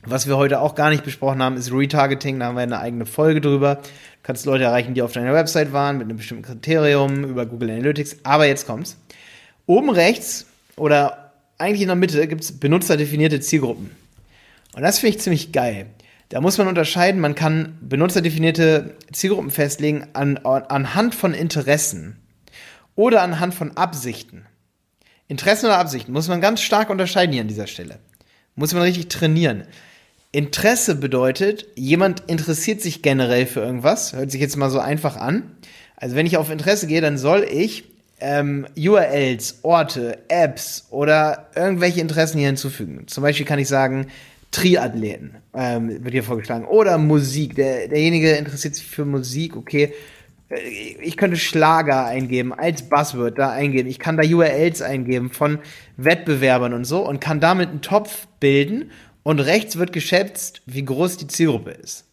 Was 0.06 0.28
wir 0.28 0.38
heute 0.38 0.60
auch 0.60 0.76
gar 0.76 0.92
nicht 0.92 1.04
besprochen 1.04 1.42
haben, 1.42 1.58
ist 1.58 1.74
Retargeting. 1.74 2.40
Da 2.40 2.46
haben 2.46 2.56
wir 2.56 2.62
eine 2.62 2.78
eigene 2.78 3.08
Folge 3.08 3.42
drüber. 3.42 3.78
Du 3.78 3.82
kannst 4.22 4.46
Leute 4.46 4.66
erreichen, 4.66 4.94
die 4.94 5.02
auf 5.02 5.12
deiner 5.12 5.34
Website 5.34 5.74
waren, 5.74 5.98
mit 5.98 6.06
einem 6.06 6.18
bestimmten 6.18 6.44
Kriterium 6.44 7.24
über 7.24 7.48
Google 7.48 7.72
Analytics. 7.72 8.18
Aber 8.22 8.46
jetzt 8.46 8.68
kommt's. 8.68 8.96
Oben 9.66 9.90
rechts 9.90 10.46
oder 10.78 11.25
eigentlich 11.58 11.82
in 11.82 11.88
der 11.88 11.96
Mitte 11.96 12.28
gibt's 12.28 12.52
benutzerdefinierte 12.52 13.40
Zielgruppen. 13.40 13.92
Und 14.74 14.82
das 14.82 15.00
finde 15.00 15.16
ich 15.16 15.24
ziemlich 15.24 15.52
geil. 15.52 15.88
Da 16.30 16.42
muss 16.42 16.58
man 16.58 16.68
unterscheiden, 16.68 17.22
man 17.22 17.36
kann 17.36 17.78
benutzerdefinierte 17.82 18.96
Zielgruppen 19.14 19.52
festlegen 19.52 20.08
an, 20.14 20.38
anhand 20.38 21.16
von 21.16 21.34
Interessen 21.34 22.18
oder 22.96 23.22
anhand 23.22 23.54
von 23.54 23.78
Absichten. 23.78 24.46
Interessen 25.28 25.68
oder 25.68 25.78
Absichten 25.78 26.12
muss 26.12 26.28
man 26.28 26.42
ganz 26.42 26.62
stark 26.62 26.90
unterscheiden 26.90 27.34
hier 27.34 27.42
an 27.42 27.48
dieser 27.48 27.68
Stelle. 27.68 28.00
Muss 28.56 28.74
man 28.74 28.84
richtig 28.84 29.08
trainieren. 29.08 29.64
Interesse 30.32 30.96
bedeutet, 30.96 31.68
jemand 31.76 32.24
interessiert 32.28 32.82
sich 32.82 33.02
generell 33.02 33.46
für 33.46 33.62
irgendwas. 33.62 34.14
Hört 34.14 34.32
sich 34.32 34.42
jetzt 34.42 34.58
mal 34.58 34.70
so 34.70 34.80
einfach 34.80 35.16
an. 35.16 35.56
Also 35.96 36.16
wenn 36.16 36.26
ich 36.26 36.38
auf 36.38 36.50
Interesse 36.50 36.88
gehe, 36.88 37.02
dann 37.02 37.18
soll 37.18 37.48
ich 37.50 37.86
ähm, 38.20 38.66
URLs, 38.78 39.60
Orte, 39.64 40.20
Apps 40.28 40.88
oder 40.90 41.50
irgendwelche 41.56 42.02
Interessen 42.02 42.38
hier 42.38 42.48
hinzufügen. 42.48 43.08
Zum 43.08 43.24
Beispiel 43.24 43.46
kann 43.46 43.60
ich 43.60 43.68
sagen, 43.68 44.08
Triathleten 44.52 45.36
ähm, 45.54 46.04
wird 46.04 46.14
hier 46.14 46.24
vorgeschlagen. 46.24 46.66
Oder 46.66 46.98
Musik. 46.98 47.56
Der, 47.56 47.88
derjenige 47.88 48.32
interessiert 48.32 48.76
sich 48.76 48.88
für 48.88 49.06
Musik, 49.06 49.58
okay. 49.58 49.94
Äh, 50.50 50.56
Ich 51.02 51.18
könnte 51.18 51.36
Schlager 51.38 52.06
eingeben, 52.06 52.54
als 52.54 52.84
Buzzword 52.84 53.38
da 53.38 53.52
eingeben. 53.52 53.90
Ich 53.90 54.00
kann 54.00 54.16
da 54.16 54.24
URLs 54.24 54.82
eingeben 54.82 55.30
von 55.30 55.60
Wettbewerbern 55.98 56.74
und 56.74 56.86
so 56.86 57.06
und 57.06 57.20
kann 57.20 57.42
damit 57.42 57.70
einen 57.70 57.82
Topf 57.82 58.28
bilden 58.40 58.92
und 59.24 59.40
rechts 59.42 59.78
wird 59.78 59.92
geschätzt, 59.92 60.62
wie 60.66 60.86
groß 60.86 61.18
die 61.18 61.28
Zielgruppe 61.28 61.72
ist. 61.72 62.06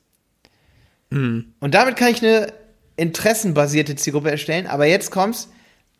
Und 1.60 1.74
damit 1.74 1.96
kann 1.96 2.10
ich 2.10 2.22
eine 2.24 2.52
interessenbasierte 2.96 3.96
Zielgruppe 3.96 4.30
erstellen, 4.30 4.66
aber 4.66 4.86
jetzt 4.86 5.10
kommt's, 5.10 5.48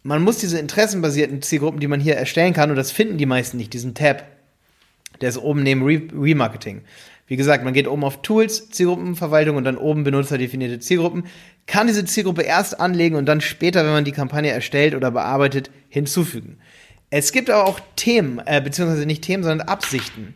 man 0.03 0.23
muss 0.23 0.39
diese 0.39 0.59
interessenbasierten 0.59 1.43
Zielgruppen, 1.43 1.81
die 1.81 1.89
man 1.89 2.01
hier 2.01 2.17
erstellen 2.17 2.53
kann, 2.53 2.71
und 2.71 2.77
das 2.77 2.91
finden 2.91 3.19
die 3.19 3.27
meisten 3.27 3.57
nicht, 3.57 3.73
diesen 3.73 3.95
Tab, 3.95 4.25
der 5.21 5.29
ist 5.29 5.39
oben 5.39 5.63
neben 5.63 5.83
Re 5.85 6.03
Remarketing. 6.13 6.83
Wie 7.29 7.37
gesagt, 7.37 7.65
man 7.65 7.73
geht 7.73 7.87
oben 7.87 8.05
auf 8.05 8.21
Tools, 8.23 8.69
Zielgruppenverwaltung 8.71 9.57
und 9.57 9.65
dann 9.65 9.79
oben 9.79 10.05
benutzerdefinierte 10.05 10.81
Zielgruppen, 10.81 11.25
kann 11.67 11.87
diese 11.87 12.05
Zielgruppe 12.05 12.43
erst 12.43 12.81
anlegen 12.81 13.17
und 13.17 13.27
dann 13.27 13.41
später, 13.41 13.85
wenn 13.85 13.93
man 13.93 14.05
die 14.05 14.13
Kampagne 14.13 14.51
erstellt 14.51 14.95
oder 14.95 15.11
bearbeitet, 15.11 15.71
hinzufügen. 15.89 16.59
Es 17.11 17.33
gibt 17.33 17.51
aber 17.51 17.69
auch 17.69 17.79
Themen, 17.95 18.41
äh, 18.45 18.61
beziehungsweise 18.61 19.07
nicht 19.07 19.23
Themen, 19.23 19.45
sondern 19.45 19.69
Absichten. 19.69 20.35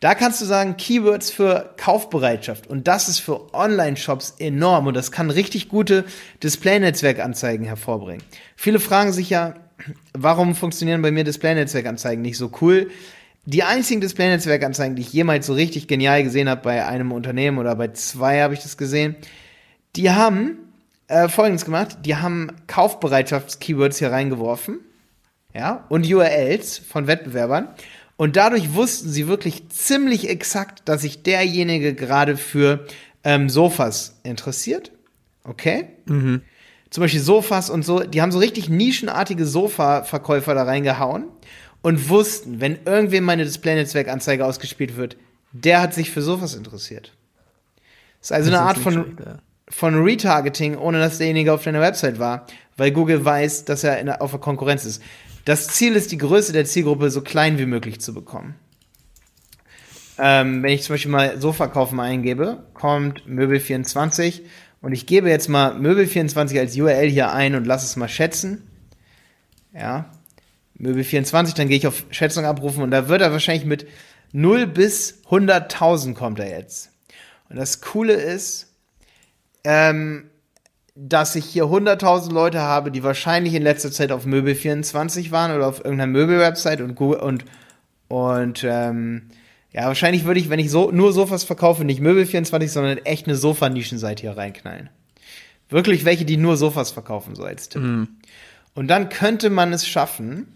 Da 0.00 0.14
kannst 0.14 0.40
du 0.40 0.46
sagen, 0.46 0.78
Keywords 0.78 1.30
für 1.30 1.74
Kaufbereitschaft. 1.76 2.66
Und 2.66 2.88
das 2.88 3.08
ist 3.08 3.18
für 3.18 3.52
Online-Shops 3.54 4.36
enorm. 4.38 4.86
Und 4.86 4.94
das 4.94 5.12
kann 5.12 5.30
richtig 5.30 5.68
gute 5.68 6.04
Display-Netzwerkanzeigen 6.42 7.66
hervorbringen. 7.66 8.22
Viele 8.56 8.80
fragen 8.80 9.12
sich 9.12 9.28
ja, 9.28 9.54
warum 10.14 10.54
funktionieren 10.54 11.02
bei 11.02 11.10
mir 11.10 11.24
Display-Netzwerkanzeigen 11.24 12.22
nicht 12.22 12.38
so 12.38 12.50
cool? 12.62 12.90
Die 13.44 13.62
einzigen 13.62 14.00
Display-Netzwerkanzeigen, 14.00 14.96
die 14.96 15.02
ich 15.02 15.12
jemals 15.12 15.46
so 15.46 15.52
richtig 15.52 15.86
genial 15.86 16.22
gesehen 16.22 16.48
habe 16.48 16.62
bei 16.62 16.86
einem 16.86 17.12
Unternehmen 17.12 17.58
oder 17.58 17.76
bei 17.76 17.88
zwei 17.88 18.40
habe 18.40 18.54
ich 18.54 18.60
das 18.60 18.78
gesehen, 18.78 19.16
die 19.96 20.10
haben 20.10 20.58
äh, 21.08 21.28
Folgendes 21.28 21.64
gemacht. 21.64 21.98
Die 22.04 22.16
haben 22.16 22.52
Kaufbereitschafts-Keywords 22.68 23.98
hier 23.98 24.12
reingeworfen. 24.12 24.80
Ja, 25.52 25.84
und 25.88 26.10
URLs 26.10 26.78
von 26.78 27.08
Wettbewerbern. 27.08 27.68
Und 28.20 28.36
dadurch 28.36 28.74
wussten 28.74 29.08
sie 29.08 29.28
wirklich 29.28 29.70
ziemlich 29.70 30.28
exakt, 30.28 30.82
dass 30.84 31.00
sich 31.00 31.22
derjenige 31.22 31.94
gerade 31.94 32.36
für 32.36 32.84
ähm, 33.24 33.48
Sofas 33.48 34.20
interessiert. 34.24 34.92
Okay? 35.42 35.86
Zum 36.90 37.00
Beispiel 37.00 37.22
Sofas 37.22 37.70
und 37.70 37.82
so, 37.82 38.00
die 38.00 38.20
haben 38.20 38.30
so 38.30 38.38
richtig 38.38 38.68
nischenartige 38.68 39.46
Sofa-Verkäufer 39.46 40.54
da 40.54 40.64
reingehauen 40.64 41.28
und 41.80 42.10
wussten, 42.10 42.60
wenn 42.60 42.80
irgendwem 42.84 43.24
meine 43.24 43.44
Display-Netzwerk-Anzeige 43.44 44.44
ausgespielt 44.44 44.98
wird, 44.98 45.16
der 45.52 45.80
hat 45.80 45.94
sich 45.94 46.10
für 46.10 46.20
Sofas 46.20 46.54
interessiert. 46.54 47.16
Das 48.20 48.26
ist 48.26 48.32
also 48.32 48.50
Das 48.50 48.60
eine 48.60 48.70
ist 48.70 48.76
Art 48.76 48.84
von, 48.84 48.92
schlecht, 48.92 49.20
ja. 49.20 49.38
von 49.70 49.94
Retargeting, 49.94 50.76
ohne 50.76 50.98
dass 50.98 51.16
derjenige 51.16 51.54
auf 51.54 51.64
deiner 51.64 51.80
Website 51.80 52.18
war, 52.18 52.44
weil 52.76 52.90
Google 52.90 53.24
weiß, 53.24 53.64
dass 53.64 53.82
er 53.82 53.98
in 53.98 54.10
auf 54.10 54.32
der 54.32 54.40
Konkurrenz 54.40 54.84
ist. 54.84 55.00
Das 55.44 55.68
Ziel 55.68 55.96
ist, 55.96 56.12
die 56.12 56.18
Größe 56.18 56.52
der 56.52 56.64
Zielgruppe 56.64 57.10
so 57.10 57.22
klein 57.22 57.58
wie 57.58 57.66
möglich 57.66 58.00
zu 58.00 58.12
bekommen. 58.14 58.54
Ähm, 60.18 60.62
wenn 60.62 60.72
ich 60.72 60.82
zum 60.82 60.94
Beispiel 60.94 61.10
mal 61.10 61.40
Sofa 61.40 61.66
kaufen 61.66 61.98
eingebe, 61.98 62.64
kommt 62.74 63.22
Möbel24 63.26 64.42
und 64.82 64.92
ich 64.92 65.06
gebe 65.06 65.30
jetzt 65.30 65.48
mal 65.48 65.72
Möbel24 65.72 66.58
als 66.58 66.76
URL 66.76 67.08
hier 67.08 67.32
ein 67.32 67.54
und 67.54 67.66
lasse 67.66 67.86
es 67.86 67.96
mal 67.96 68.08
schätzen. 68.08 68.68
Ja. 69.72 70.10
Möbel24, 70.78 71.54
dann 71.56 71.68
gehe 71.68 71.76
ich 71.76 71.86
auf 71.86 72.04
Schätzung 72.10 72.44
abrufen 72.44 72.82
und 72.82 72.90
da 72.90 73.08
wird 73.08 73.22
er 73.22 73.32
wahrscheinlich 73.32 73.64
mit 73.64 73.86
0 74.32 74.66
bis 74.66 75.22
100.000 75.28 76.14
kommt 76.14 76.38
er 76.38 76.50
jetzt. 76.50 76.90
Und 77.48 77.56
das 77.56 77.80
Coole 77.80 78.14
ist, 78.14 78.74
ähm, 79.64 80.30
dass 80.94 81.36
ich 81.36 81.44
hier 81.44 81.64
100.000 81.64 82.32
Leute 82.32 82.60
habe, 82.60 82.90
die 82.90 83.02
wahrscheinlich 83.02 83.54
in 83.54 83.62
letzter 83.62 83.90
Zeit 83.90 84.12
auf 84.12 84.26
Möbel24 84.26 85.30
waren 85.30 85.54
oder 85.54 85.66
auf 85.66 85.78
irgendeiner 85.78 86.12
Möbelwebsite 86.12 86.84
und 86.84 86.94
Google 86.94 87.20
und 87.20 87.44
und 88.08 88.64
ähm, 88.64 89.30
Ja, 89.72 89.86
wahrscheinlich 89.86 90.24
würde 90.24 90.40
ich, 90.40 90.50
wenn 90.50 90.58
ich 90.58 90.70
so, 90.70 90.90
nur 90.90 91.12
Sofas 91.12 91.44
verkaufe, 91.44 91.84
nicht 91.84 92.00
Möbel24, 92.00 92.68
sondern 92.68 92.98
echt 92.98 93.26
eine 93.26 93.36
Sofa-Nischenseite 93.36 94.22
hier 94.22 94.36
reinknallen. 94.36 94.90
Wirklich 95.68 96.04
welche, 96.04 96.24
die 96.24 96.36
nur 96.36 96.56
Sofas 96.56 96.90
verkaufen, 96.90 97.36
so 97.36 97.44
als 97.44 97.68
Tipp. 97.68 97.82
Mhm. 97.82 98.08
Und 98.74 98.88
dann 98.88 99.08
könnte 99.08 99.48
man 99.48 99.72
es 99.72 99.86
schaffen, 99.86 100.48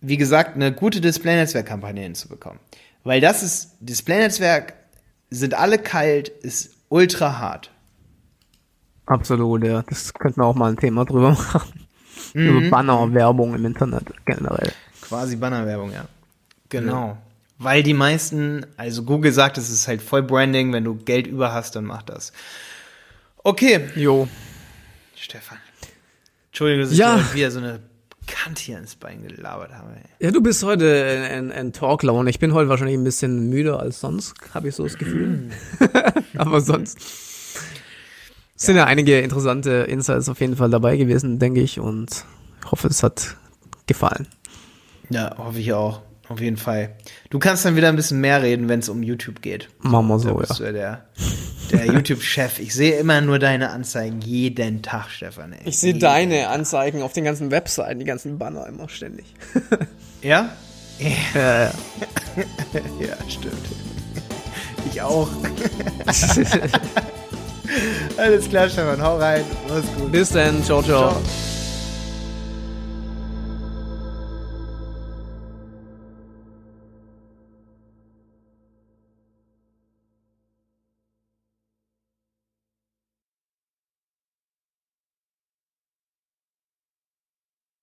wie 0.00 0.16
gesagt, 0.16 0.54
eine 0.54 0.72
gute 0.72 1.00
Display-Netzwerk-Kampagne 1.00 2.02
hinzubekommen. 2.02 2.60
Weil 3.02 3.20
das 3.20 3.42
ist, 3.42 3.76
Display-Netzwerk 3.80 4.74
sind 5.30 5.54
alle 5.54 5.78
kalt, 5.78 6.28
ist 6.28 6.76
ultra 6.88 7.38
hart. 7.38 7.72
Absolut, 9.08 9.64
ja. 9.64 9.82
Das 9.82 10.12
könnten 10.14 10.40
wir 10.40 10.44
auch 10.46 10.54
mal 10.54 10.70
ein 10.70 10.76
Thema 10.76 11.04
drüber 11.04 11.30
machen. 11.52 11.86
Über 12.34 12.68
Banner-Werbung 12.70 13.54
im 13.54 13.64
Internet 13.64 14.04
generell. 14.26 14.72
Quasi 15.00 15.36
Bannerwerbung, 15.36 15.92
ja. 15.92 16.04
Genau. 16.68 17.16
Weil 17.58 17.82
die 17.82 17.94
meisten, 17.94 18.66
also 18.76 19.02
Google 19.02 19.32
sagt, 19.32 19.56
es 19.58 19.70
ist 19.70 19.88
halt 19.88 20.02
voll 20.02 20.22
Branding, 20.22 20.72
wenn 20.72 20.84
du 20.84 20.94
Geld 20.94 21.26
über 21.26 21.52
hast, 21.52 21.74
dann 21.74 21.84
mach 21.84 22.02
das. 22.02 22.32
Okay, 23.42 23.88
Jo. 23.96 24.28
Stefan. 25.16 25.58
Entschuldigung, 26.50 26.82
dass 26.84 26.92
ich 26.92 26.98
Ja. 26.98 27.16
dir 27.16 27.34
wieder 27.34 27.50
so 27.50 27.58
eine 27.58 27.80
Kante 28.26 28.62
hier 28.62 28.78
ins 28.78 28.94
Bein 28.94 29.22
gelabert 29.26 29.72
habe. 29.72 29.88
Ey. 29.96 30.26
Ja, 30.26 30.30
du 30.30 30.42
bist 30.42 30.62
heute 30.62 31.28
ein, 31.32 31.50
ein 31.50 31.72
Talklaune. 31.72 32.28
Ich 32.30 32.38
bin 32.38 32.52
heute 32.52 32.68
wahrscheinlich 32.68 32.96
ein 32.98 33.04
bisschen 33.04 33.48
müder 33.48 33.80
als 33.80 34.00
sonst, 34.00 34.34
habe 34.54 34.68
ich 34.68 34.74
so 34.74 34.84
das 34.84 34.98
Gefühl. 34.98 35.50
Aber 36.36 36.60
sonst 36.60 36.98
sind 38.66 38.76
ja 38.76 38.84
einige 38.84 39.20
interessante 39.20 39.70
Insights 39.70 40.28
auf 40.28 40.40
jeden 40.40 40.56
Fall 40.56 40.70
dabei 40.70 40.96
gewesen, 40.96 41.38
denke 41.38 41.60
ich. 41.60 41.78
Und 41.80 42.24
ich 42.64 42.70
hoffe, 42.70 42.88
es 42.88 43.02
hat 43.02 43.36
gefallen. 43.86 44.26
Ja, 45.10 45.36
hoffe 45.38 45.58
ich 45.58 45.72
auch. 45.72 46.02
Auf 46.28 46.40
jeden 46.42 46.58
Fall. 46.58 46.94
Du 47.30 47.38
kannst 47.38 47.64
dann 47.64 47.74
wieder 47.74 47.88
ein 47.88 47.96
bisschen 47.96 48.20
mehr 48.20 48.42
reden, 48.42 48.68
wenn 48.68 48.80
es 48.80 48.90
um 48.90 49.02
YouTube 49.02 49.40
geht. 49.40 49.70
Machen 49.80 50.08
wir 50.08 50.14
Da 50.16 50.20
so, 50.20 50.34
bist 50.34 50.50
ja. 50.50 50.56
du 50.58 50.64
ja 50.64 50.72
der, 50.72 51.06
der 51.72 51.86
YouTube-Chef. 51.94 52.58
Ich 52.58 52.74
sehe 52.74 52.98
immer 52.98 53.22
nur 53.22 53.38
deine 53.38 53.70
Anzeigen 53.70 54.20
jeden 54.20 54.82
Tag, 54.82 55.08
Stefan. 55.08 55.54
Ey. 55.54 55.60
Ich 55.64 55.78
sehe 55.78 55.94
deine 55.94 56.48
Anzeigen 56.48 57.00
auf 57.00 57.14
den 57.14 57.24
ganzen 57.24 57.50
Webseiten, 57.50 57.98
die 58.00 58.04
ganzen 58.04 58.38
Banner 58.38 58.66
immer 58.66 58.88
ständig. 58.88 59.26
Ja? 60.20 60.50
Ja, 61.32 61.64
ja. 61.64 61.70
Ja, 63.00 63.16
stimmt. 63.28 63.54
Ich 64.90 65.00
auch. 65.00 65.28
Alles 68.16 68.48
klar, 68.48 68.68
Stefan. 68.68 69.02
Hau 69.02 69.18
rein. 69.18 69.44
Mach's 69.68 69.86
gut. 69.96 70.12
Bis 70.12 70.30
dann, 70.30 70.62
ciao, 70.64 70.82
ciao. 70.82 71.10
Ciao. 71.10 71.47